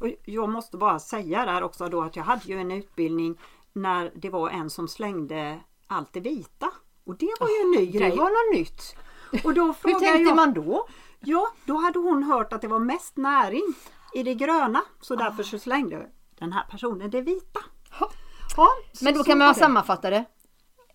[0.00, 3.38] Och jag måste bara säga där också då att jag hade ju en utbildning
[3.72, 6.70] när det var en som slängde allt det vita.
[7.04, 8.16] Och det var ju en ny Det grej.
[8.16, 8.96] var något nytt.
[9.44, 10.86] Och då Hur tänkte jag, man då?
[11.20, 13.74] Ja, då hade hon hört att det var mest näring
[14.14, 14.82] i det gröna.
[15.00, 16.06] Så därför så slängde
[16.38, 17.60] den här personen det vita.
[17.98, 18.10] Ha.
[18.56, 18.68] Ja,
[19.02, 19.58] Men då kan man det.
[19.58, 20.24] sammanfatta det.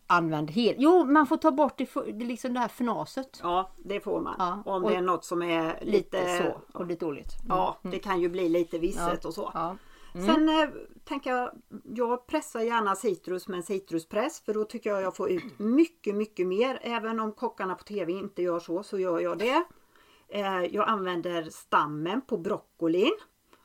[0.07, 0.77] Använd helt.
[0.79, 1.87] Jo, man får ta bort det,
[2.25, 3.39] liksom det här fnaset.
[3.43, 4.35] Ja, det får man.
[4.39, 5.91] Ja, Om det är något som är lite...
[5.91, 7.35] Lite så och lite dåligt.
[7.45, 7.57] Mm.
[7.57, 9.51] Ja, det kan ju bli lite visset och så.
[9.53, 9.75] Ja.
[10.25, 10.69] Sen eh,
[11.03, 11.51] tänker jag,
[11.83, 16.15] jag pressar gärna citrus med en citruspress för då tycker jag jag får ut mycket,
[16.15, 16.79] mycket mer.
[16.81, 19.63] Även om kockarna på tv inte gör så, så gör jag det.
[20.29, 23.17] Eh, jag använder stammen på broccolin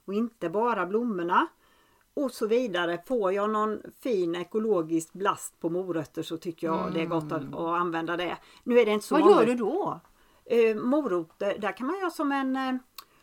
[0.05, 1.47] och inte bara blommorna.
[2.15, 3.03] Och så vidare.
[3.07, 7.55] Får jag någon fin ekologisk blast på morötter så tycker jag det är gott att,
[7.55, 8.39] att använda det.
[8.65, 9.37] Nu är det inte så Vad många.
[9.37, 10.01] gör du då?
[10.45, 12.75] Eh, morötter, där kan man göra som en eh,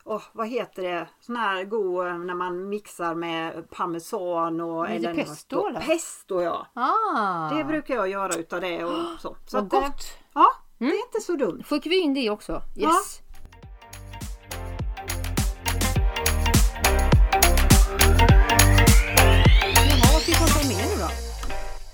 [0.10, 5.14] oh, vad heter det, sån här god eh, när man mixar med parmesan och eller
[5.14, 5.70] pesto, något.
[5.70, 5.80] eller?
[5.82, 6.68] Pesto ja.
[6.74, 9.36] Ah, Det brukar jag göra utav det och så.
[9.46, 10.04] så vad gott!
[10.34, 11.64] Ja, det är inte så dumt.
[11.66, 12.62] Fick vi in det också?
[12.76, 13.22] Yes!
[20.78, 21.10] Jaha,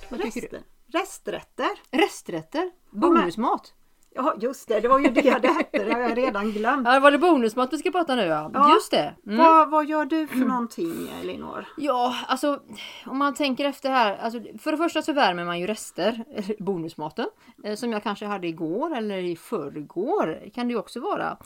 [0.09, 0.20] vad?
[0.22, 0.63] Resten.
[0.88, 1.70] Resträtter.
[1.91, 2.72] Resträtter?
[2.91, 3.74] Bonusmat?
[4.16, 5.84] Ja just det, det var ju det det hette.
[5.84, 6.88] Det har jag redan glömt.
[6.88, 8.51] Ja, var det bonusmat vi ska prata nu ja?
[8.53, 8.74] Ja.
[8.74, 9.16] Just det!
[9.26, 9.38] Mm.
[9.38, 11.66] Vad, vad gör du för någonting Elinor?
[11.78, 12.59] Ja, alltså
[13.05, 14.18] om man tänker efter här.
[14.18, 16.24] Alltså, för det första så värmer man ju rester,
[16.63, 17.26] bonusmaten,
[17.63, 21.38] eh, som jag kanske hade igår eller i förrgår kan det ju också vara.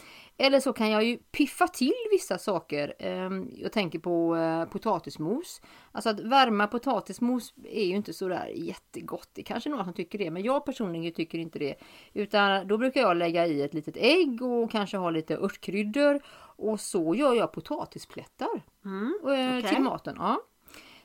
[0.41, 2.93] Eller så kan jag ju piffa till vissa saker.
[2.99, 5.61] Eh, Jag tänker på eh, potatismos.
[5.91, 9.29] Alltså att värma potatismos är ju inte sådär jättegott.
[9.33, 11.75] Det är kanske någon som tycker det, men jag personligen tycker inte det.
[12.13, 16.21] Utan då brukar jag lägga i ett litet ägg och kanske ha lite örtkryddor.
[16.55, 18.49] Och så gör jag potatisplättar
[18.85, 19.63] Mm, eh, okej.
[19.73, 20.15] till maten.
[20.19, 20.41] Ja.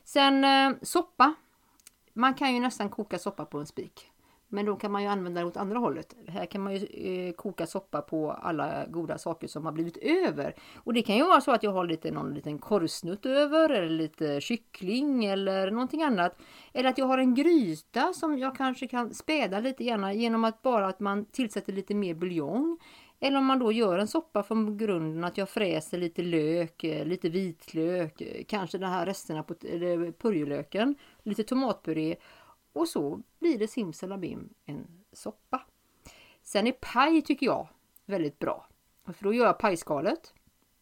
[0.05, 1.35] Sen eh, soppa.
[2.13, 4.11] Man kan ju nästan koka soppa på en spik.
[4.49, 6.17] Men då kan man ju använda det åt andra hållet.
[6.29, 10.55] Här kan man ju eh, koka soppa på alla goda saker som har blivit över.
[10.77, 13.91] Och det kan ju vara så att jag har lite, någon liten korvsnutt över eller
[13.91, 16.39] lite kyckling eller någonting annat.
[16.73, 20.63] Eller att jag har en gryta som jag kanske kan späda lite grann genom att
[20.63, 22.79] bara att man tillsätter lite mer buljong.
[23.21, 27.07] Eller om man då gör en soppa från grunden att jag fräser lite lök, eh,
[27.07, 29.55] lite vitlök, eh, kanske de här resterna på
[30.19, 32.17] purjolöken, lite tomatpuré
[32.75, 35.63] och så blir det simsalabim en soppa.
[36.43, 37.69] Sen är paj tycker jag
[38.07, 38.69] väldigt bra.
[39.05, 40.35] För då gör jag pajskalet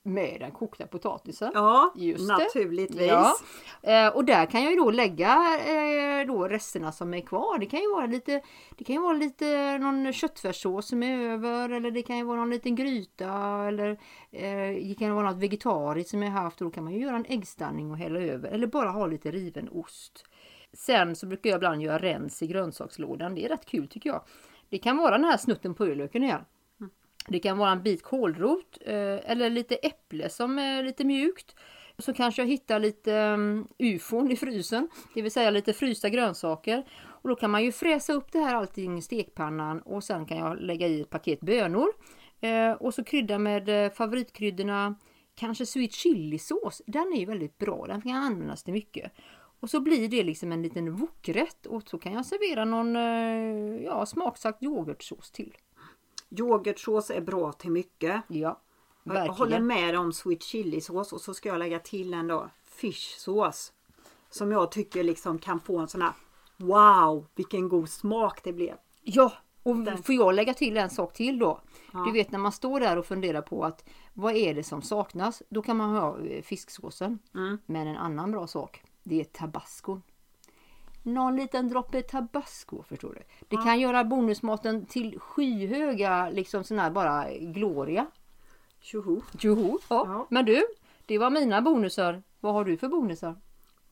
[0.02, 1.50] med den kokta potatisen.
[1.54, 3.06] Ja, Just naturligtvis.
[3.06, 3.34] Ja.
[3.82, 7.58] Eh, och där kan jag ju då lägga eh, då resterna som är kvar.
[7.58, 8.42] Det kan ju vara lite,
[8.76, 12.36] det kan ju vara lite någon köttfärssås som är över eller det kan ju vara
[12.36, 13.32] någon liten gryta
[13.68, 13.90] eller
[14.30, 17.16] eh, det kan vara något vegetariskt som jag haft och då kan man ju göra
[17.16, 20.24] en äggstanning och hälla över eller bara ha lite riven ost.
[20.72, 23.34] Sen så brukar jag ibland göra rens i grönsakslådan.
[23.34, 24.22] Det är rätt kul tycker jag.
[24.68, 26.44] Det kan vara den här snutten purjolöken igen.
[27.28, 31.56] Det kan vara en bit kålrot eh, eller lite äpple som är lite mjukt.
[31.98, 36.84] Så kanske jag hittar lite um, ufon i frysen, det vill säga lite frysta grönsaker.
[37.04, 40.38] Och då kan man ju fräsa upp det här allting i stekpannan och sen kan
[40.38, 41.88] jag lägga i ett paket bönor.
[42.40, 44.94] Eh, och så krydda med eh, favoritkryddorna,
[45.34, 46.82] kanske sweet chilisås.
[46.86, 49.12] Den är ju väldigt bra, den kan användas till mycket.
[49.62, 53.82] Och så blir det liksom en liten wokrätt och så kan jag servera någon eh,
[53.84, 55.56] ja, smaksatt yoghurtsås till.
[56.30, 58.22] Yoghurtsås är bra till mycket.
[58.28, 58.60] Ja,
[59.04, 59.66] Jag håller verkligen.
[59.66, 63.72] med om sweet chilisås och så ska jag lägga till en då fishsås.
[64.30, 66.12] Som jag tycker liksom kan få en sån här
[66.56, 68.74] Wow vilken god smak det blev.
[69.02, 69.32] Ja,
[69.62, 70.02] och Den.
[70.02, 71.60] får jag lägga till en sak till då?
[71.92, 72.04] Ja.
[72.06, 73.84] Du vet när man står där och funderar på att
[74.14, 75.42] vad är det som saknas?
[75.48, 77.18] Då kan man ha eh, fisksåsen.
[77.34, 77.58] Mm.
[77.66, 80.02] Men en annan bra sak, det är tabascon.
[81.02, 83.22] Någon liten droppe tabasco förstår du.
[83.48, 88.06] Det kan göra bonusmaten till skyhöga liksom sån här bara gloria.
[88.80, 89.20] Tjoho!
[89.40, 90.04] Joho, ja.
[90.06, 90.26] Ja.
[90.30, 90.66] Men du,
[91.06, 92.22] det var mina bonusar.
[92.40, 93.36] Vad har du för bonusar?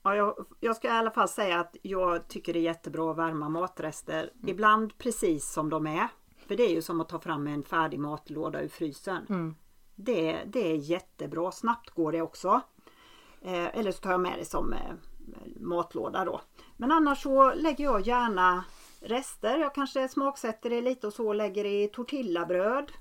[0.02, 3.18] Ja, jag, jag ska i alla fall säga att jag tycker det är jättebra att
[3.18, 4.30] värma matrester.
[4.34, 4.48] Mm.
[4.48, 6.08] Ibland precis som de är.
[6.46, 9.26] För det är ju som att ta fram en färdig matlåda ur frysen.
[9.28, 9.54] Mm.
[9.94, 11.52] Det, det är jättebra.
[11.52, 12.60] Snabbt går det också.
[13.42, 14.78] Eh, eller så tar jag med det som eh,
[15.60, 16.40] matlåda då.
[16.76, 18.64] Men annars så lägger jag gärna
[19.00, 19.58] rester.
[19.58, 22.92] Jag kanske smaksätter det lite och så lägger det i tortillabröd,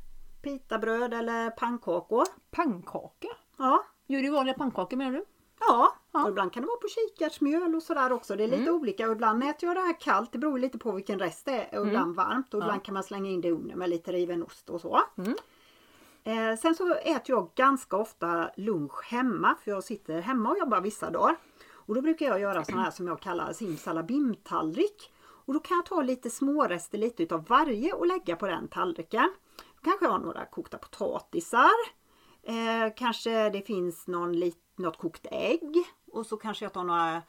[0.42, 2.26] pitabröd eller pannkakor.
[2.52, 3.28] Pannkaka?
[3.58, 5.26] Ja, Gör du vanliga pannkakor menar du?
[5.60, 6.24] Ja, Ja.
[6.24, 8.36] och ibland kan det vara på kikärtsmjöl och sådär också.
[8.36, 10.32] Det är lite olika och ibland äter jag det här kallt.
[10.32, 11.80] Det beror lite på vilken rest det är.
[11.80, 14.44] Och ibland varmt och ibland kan man slänga in det i ugnen med lite riven
[14.44, 15.00] ost och så.
[15.18, 15.34] Mm.
[16.30, 20.82] Eh, sen så äter jag ganska ofta lunch hemma för jag sitter hemma och jobbar
[20.82, 21.36] vissa dagar.
[21.72, 25.14] Och då brukar jag göra sådana här som jag kallar simsalabim-tallrik.
[25.46, 29.34] Och då kan jag ta lite smårester, lite utav varje och lägga på den tallriken.
[29.58, 31.70] Då kanske jag har några kokta potatisar.
[32.44, 35.84] Eh, kanske det finns någon, lit- något kokt ägg.
[36.12, 37.22] Och så kanske jag tar några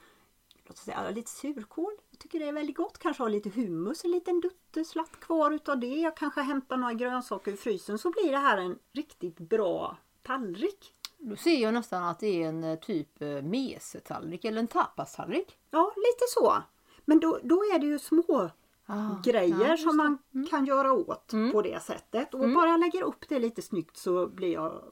[0.67, 1.93] låt oss säga, lite surkål.
[2.23, 2.99] Tycker det är väldigt gott.
[2.99, 5.87] Kanske ha lite hummus, en liten dutteslatt kvar utav det.
[5.87, 10.95] Jag kanske hämtar några grönsaker ur frysen så blir det här en riktigt bra tallrik.
[11.19, 15.59] Då ser jag nästan att det är en eh, typ eh, mesetallrik eller en tapastallrik.
[15.71, 16.63] Ja, lite så.
[17.05, 18.51] Men då, då är det ju små
[18.93, 20.19] Ah, grejer ja, som man
[20.51, 22.35] kan göra åt på det sättet.
[22.35, 24.83] Och bara jag lägger upp det lite snyggt så blir jag,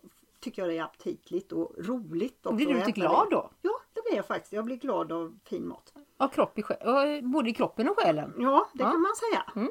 [0.40, 2.42] tycker jag det är aptitligt och roligt.
[2.42, 3.36] Blir du lite äta glad det.
[3.36, 3.50] då?
[3.62, 4.52] Ja, det blir jag faktiskt.
[4.52, 5.94] Jag blir glad av fin mat.
[6.18, 8.34] Ja, kropp i själ, ja, både i kroppen och själen.
[8.38, 8.90] Ja, det Ja.
[8.90, 9.44] kan man säga.
[9.56, 9.70] Mm.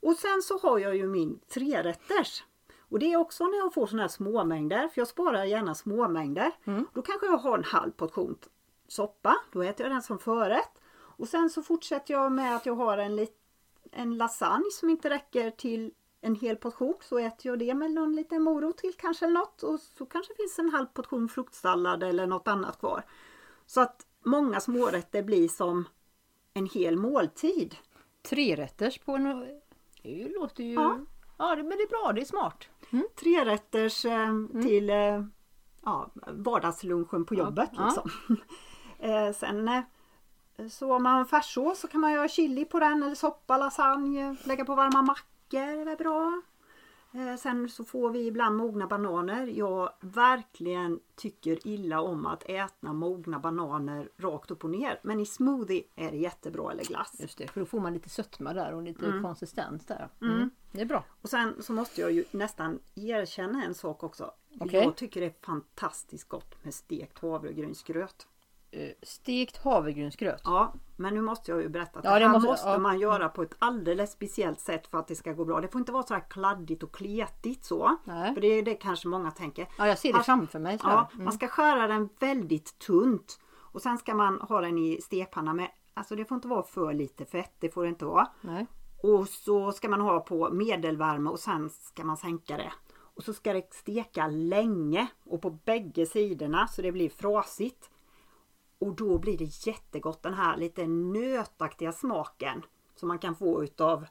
[0.00, 2.44] Och sen så har jag ju min trerätters.
[2.88, 6.52] Och det är också när jag får såna här småmängder, för jag sparar gärna småmängder.
[6.94, 8.38] Då kanske jag har en halv portion
[8.88, 10.72] soppa, då äter jag den som förrätt.
[10.94, 13.36] Och sen så fortsätter jag med att jag har en, lit,
[13.92, 16.94] en lasagne som inte räcker till en hel portion.
[17.00, 19.62] Så äter jag det med någon liten morot till kanske eller något.
[19.62, 23.02] Och så kanske finns en halv portion fruktsallad eller något annat kvar.
[23.66, 25.84] Så att många smårätter blir som
[26.54, 27.76] en hel måltid.
[28.22, 29.46] Trerätters på en...
[30.02, 30.72] Det låter ju...
[30.72, 30.98] Ja.
[31.38, 32.68] Ja, det, men det är bra, det är smart.
[33.20, 35.24] Trerätters eh, till eh,
[35.82, 37.70] ja, vardagslunchen på jobbet.
[37.72, 37.84] Ja.
[37.84, 38.36] Liksom.
[38.98, 39.82] eh, sen
[40.70, 44.36] så om man har färssås så kan man göra chili på den eller soppa, lasagne,
[44.44, 45.84] lägga på varma mackor.
[45.84, 46.42] Det är bra.
[47.14, 49.46] Eh, sen så får vi ibland mogna bananer.
[49.46, 55.00] Jag verkligen tycker illa om att äta mogna bananer rakt upp och ner.
[55.02, 57.16] Men i smoothie är det jättebra eller glass.
[57.20, 60.08] Just det, för då får man lite sötma där och lite konsistens där.
[60.20, 60.50] Mm.
[60.72, 61.04] Det är bra.
[61.22, 64.32] Och sen så måste jag ju nästan erkänna en sak också.
[64.60, 64.84] Okej.
[64.84, 68.26] Jag tycker det är fantastiskt gott med stekt havregrynsgröt.
[68.74, 70.40] Eh, Stekt havregrynsgröt.
[70.44, 72.78] Ja, men nu måste jag ju berätta att Ja, det det här måste- måste, ja.
[72.78, 75.60] man göra på ett alldeles speciellt sätt för att det ska gå bra.
[75.60, 77.96] Det får inte vara så här kladdigt och kletigt så.
[78.04, 78.34] Nej.
[78.34, 79.68] För det är det kanske många tänker.
[79.78, 80.78] Ja, jag ser det Alltså, framför mig.
[80.82, 80.92] här.
[80.92, 83.40] Ja, man ska skära den väldigt tunt.
[83.54, 86.92] Och sen ska man ha den i stekpanna med, alltså det får inte vara för
[86.92, 88.28] lite fett, det får det inte vara.
[88.40, 88.66] Nej.
[89.02, 92.72] Och så ska man ha på medelvärme och sen ska man sänka det.
[93.14, 97.90] Och så ska det steka länge och på bägge sidorna så det blir frasigt.
[98.82, 100.22] Och då blir det jättegott.
[100.22, 102.62] Den här lite nötaktiga smaken
[102.94, 104.06] som man kan få utav,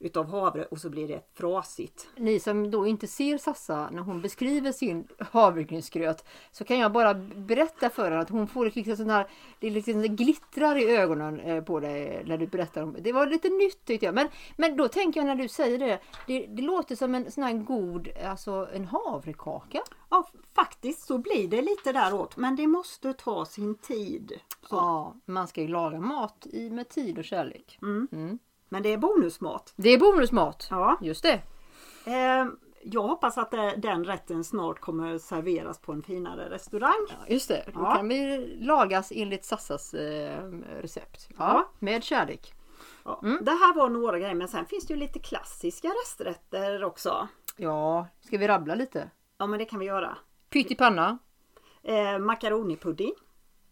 [0.00, 2.08] utav havre och så blir det frasigt.
[2.16, 7.14] Ni som då inte ser Sassa när hon beskriver sin havregrynsgröt så kan jag bara
[7.14, 9.26] berätta för henne att hon får liksom sån här,
[9.60, 13.12] det liksom glittrar i ögonen eh, på dig när du berättar om det.
[13.12, 14.14] var lite nytt tyckte jag.
[14.14, 17.44] Men, men då tänker jag när du säger det, det, det låter som en sån
[17.44, 19.82] här god, alltså en havrekaka.
[20.10, 24.32] Ja, faktiskt så blir det lite däråt men det måste ta sin tid.
[24.68, 24.76] Så.
[24.76, 27.78] Ja, man ska ju laga mat i, med tid och kärlek.
[28.72, 29.72] Men det är bonusmat.
[29.76, 30.66] Det är bonusmat.
[30.70, 30.98] Ja.
[31.02, 31.42] Just det.
[32.04, 32.46] Eh,
[32.82, 37.06] jag hoppas att eh, den rätten snart kommer serveras på en finare restaurang.
[37.08, 37.94] Ja, Just det, då Ja.
[37.94, 40.42] kan vi lagas enligt Sassas eh,
[40.82, 41.28] recept.
[41.30, 41.70] Ja, Ja.
[41.78, 42.54] Med kärlek.
[43.22, 43.38] Mm.
[43.44, 47.28] Det här var några grejer men sen finns det ju lite klassiska resträtter också.
[47.56, 49.10] Ja, ska vi rabbla lite?
[49.38, 50.16] Ja men det kan vi göra.
[50.50, 51.18] Pyttipanna,
[51.82, 53.12] Eh, makaronipudding,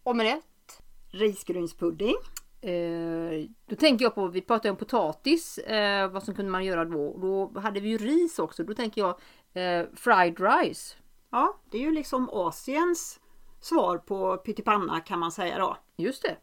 [0.03, 0.81] omelett.
[1.11, 2.15] risgrynspudding,
[2.61, 6.85] Eh, då tänker jag på, vi pratade om potatis, eh, vad som kunde man göra
[6.85, 7.17] då?
[7.17, 8.63] Då hade vi ju ris också.
[8.63, 9.09] Då tänker jag
[9.53, 10.95] eh, fried rice.
[11.31, 13.19] ja det är ju liksom Asiens
[13.59, 15.77] svar på pyttipanna kan man säga då.
[15.97, 16.37] Just det.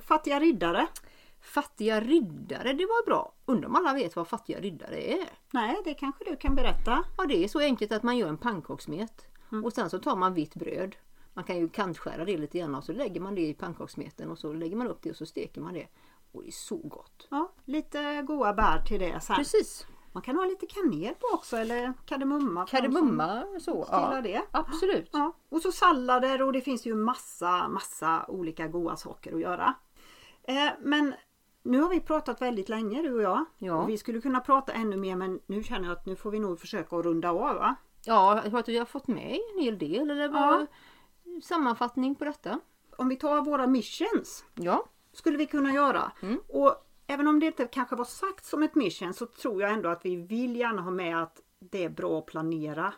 [0.00, 0.86] Fattiga riddare,
[1.40, 3.32] Fattiga riddare, det var bra.
[3.46, 5.28] Undrar om alla vet vad fattiga riddare är?
[5.50, 7.04] nej det kanske du kan berätta.
[7.18, 9.26] Ja, det är så enkelt att man gör en pannkakssmet
[9.64, 10.96] och sen så tar man vitt bröd.
[11.36, 14.38] Man kan ju kantskära det lite grann och så lägger man det i pannkakssmeten och
[14.38, 15.86] så lägger man upp det och så steker man det.
[16.32, 17.26] Och det är så gott.
[17.30, 19.36] Ja, lite goda bär till det sen.
[19.36, 19.86] Precis.
[20.12, 22.66] Man kan ha lite kanel på också eller kardemumma.
[22.66, 23.86] Kardemumma så.
[23.90, 24.42] Ja, det.
[24.50, 25.10] absolut.
[25.12, 29.74] Ja, och så sallader och det finns ju massa, massa olika goda saker att göra.
[30.42, 31.14] Eh, men
[31.62, 33.44] nu har vi pratat väldigt länge du och jag.
[33.58, 33.82] Ja.
[33.82, 36.38] Och vi skulle kunna prata ännu mer men nu känner jag att nu får vi
[36.38, 37.76] nog försöka att runda av va?
[38.04, 40.10] Ja, jag tror att vi har fått med en hel del.
[40.10, 40.66] Eller vad
[41.44, 42.60] sammanfattning på detta?
[42.96, 46.12] Om vi tar våra missions Ja, skulle vi kunna göra.
[46.22, 46.40] Mm.
[46.48, 46.74] Och
[47.06, 50.04] även om det inte kanske var sagt som ett mission så tror jag ändå att
[50.06, 52.92] vi vill gärna ha med att det är bra att planera.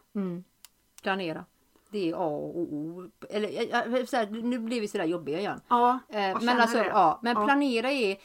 [1.02, 1.44] planera.
[1.90, 3.10] Det är A och O.
[3.30, 5.60] Eller, jag- så här, nu blir vi sådär jobbiga igen.
[5.68, 6.84] Ja, Eh, men alltså, det.
[6.86, 7.44] ja, men Ja.
[7.44, 8.18] planera är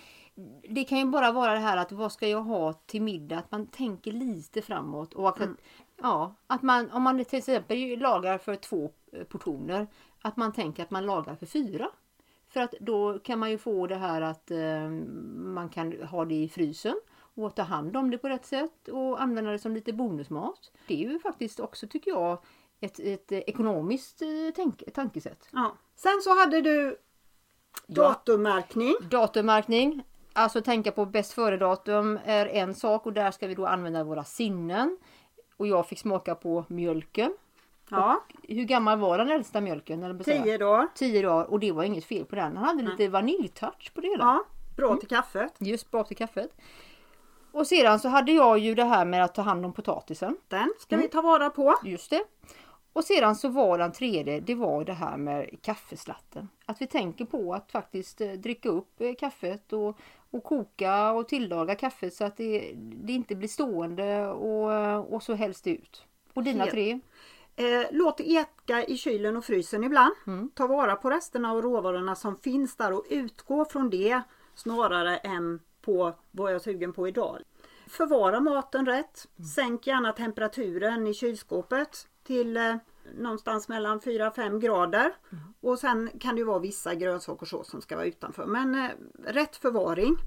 [0.70, 3.38] det kan ju bara vara det här att vad ska jag ha till middag?
[3.38, 5.14] Att man tänker lite framåt.
[5.14, 5.58] Och att, Mm.
[6.02, 9.88] Ja, att man, om man till exempel lagar för två eh, portioner.
[10.22, 11.90] Att man tänker att man lagar för fyra.
[12.50, 14.90] För att då kan man ju få det här att eh,
[15.36, 16.96] man kan ha det i frysen.
[17.36, 20.72] Och ta hand om det på rätt sätt och använda det som lite bonusmat.
[20.88, 22.40] Det är ju faktiskt också tycker jag
[22.80, 25.50] ett, ett eh, ekonomiskt eh, tänk, tankesätt.
[25.52, 25.74] Ja.
[25.96, 26.98] Sen så hade du
[27.88, 28.96] datummärkning.
[29.02, 30.04] Datummärkning.
[30.34, 34.04] Alltså tänka på bäst före datum är en sak och där ska vi då använda
[34.04, 34.98] våra sinnen.
[35.58, 37.34] Och jag fick smaka på mjölken.
[37.90, 40.04] Ja, Hur gammal var den äldsta mjölken?
[40.04, 40.88] Eller tio dagar.
[40.96, 42.58] Tio dagar och det var inget fel på den.
[42.58, 44.24] Han hade lite vaniljtouch på det hela.
[44.24, 44.44] Ja,
[44.78, 45.54] bra till kaffet.
[45.58, 46.58] Just bak till kaffet.
[47.52, 50.38] Och sedan så hade jag ju det här med att ta hand om potatisen.
[50.48, 51.76] Den ska vi ta vara på.
[51.84, 52.24] Just det.
[52.94, 56.50] Och sedan så var den tredje, det var det här med kaffeslatten.
[56.66, 59.98] Att vi tänker på att faktiskt eh, dricka upp eh, kaffet och,
[60.34, 65.34] och koka och tillaga kaffet så att det, det inte blir stående och, och så
[65.34, 66.06] helst ut.
[66.34, 67.00] Och dina tre?
[67.56, 70.14] Eh, låt det eka i kylen och frysen ibland.
[70.54, 74.22] Ta vara på resterna och råvarorna som finns där och utgå från det
[74.56, 77.40] snarare än på vad jag är sugen på idag.
[77.88, 79.28] Förvara maten rätt.
[79.56, 82.76] Sänk gärna temperaturen i kylskåpet till eh,
[83.18, 85.16] någonstans mellan 4-5 grader.
[85.62, 88.46] Och sen kan det vara vissa grönsakssås som ska vara utanför.
[88.46, 88.90] Men eh,
[89.26, 90.18] rätt förvaring.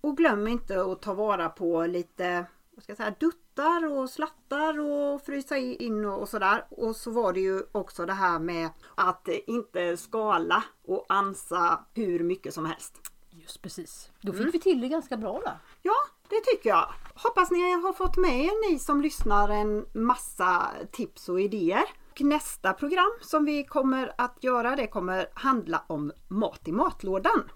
[0.00, 4.80] Och glöm inte att ta vara på lite vad ska jag säga, duttar och slattar
[4.80, 6.64] och frysa in och, och sådär.
[6.70, 12.20] Och så var det ju också det här med att inte skala och ansa hur
[12.20, 13.12] mycket som helst.
[13.30, 14.10] Just precis.
[14.20, 15.58] Då fick vi till det ganska bra där.
[15.82, 15.94] Ja,
[16.32, 16.88] det tycker jag.
[17.14, 21.84] Hoppas ni har fått med er, ni som lyssnar, en massa tips och idéer.
[22.10, 27.50] Och nästa program som vi kommer att göra det kommer handla om mat i matlådan.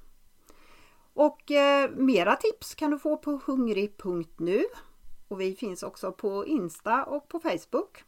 [1.15, 4.65] Och eh, mera tips kan du få på hungrig.nu
[5.29, 8.05] och vi finns också på Insta och på Facebook.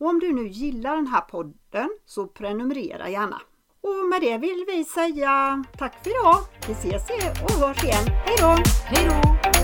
[0.00, 3.40] Och om du nu gillar den här podden så prenumerera gärna.
[3.80, 6.38] Och med det vill vi säga tack för idag.
[6.66, 7.10] Vi ses
[7.42, 8.06] och hörs igen.
[8.06, 8.56] Hej då!
[8.84, 9.57] Hej då!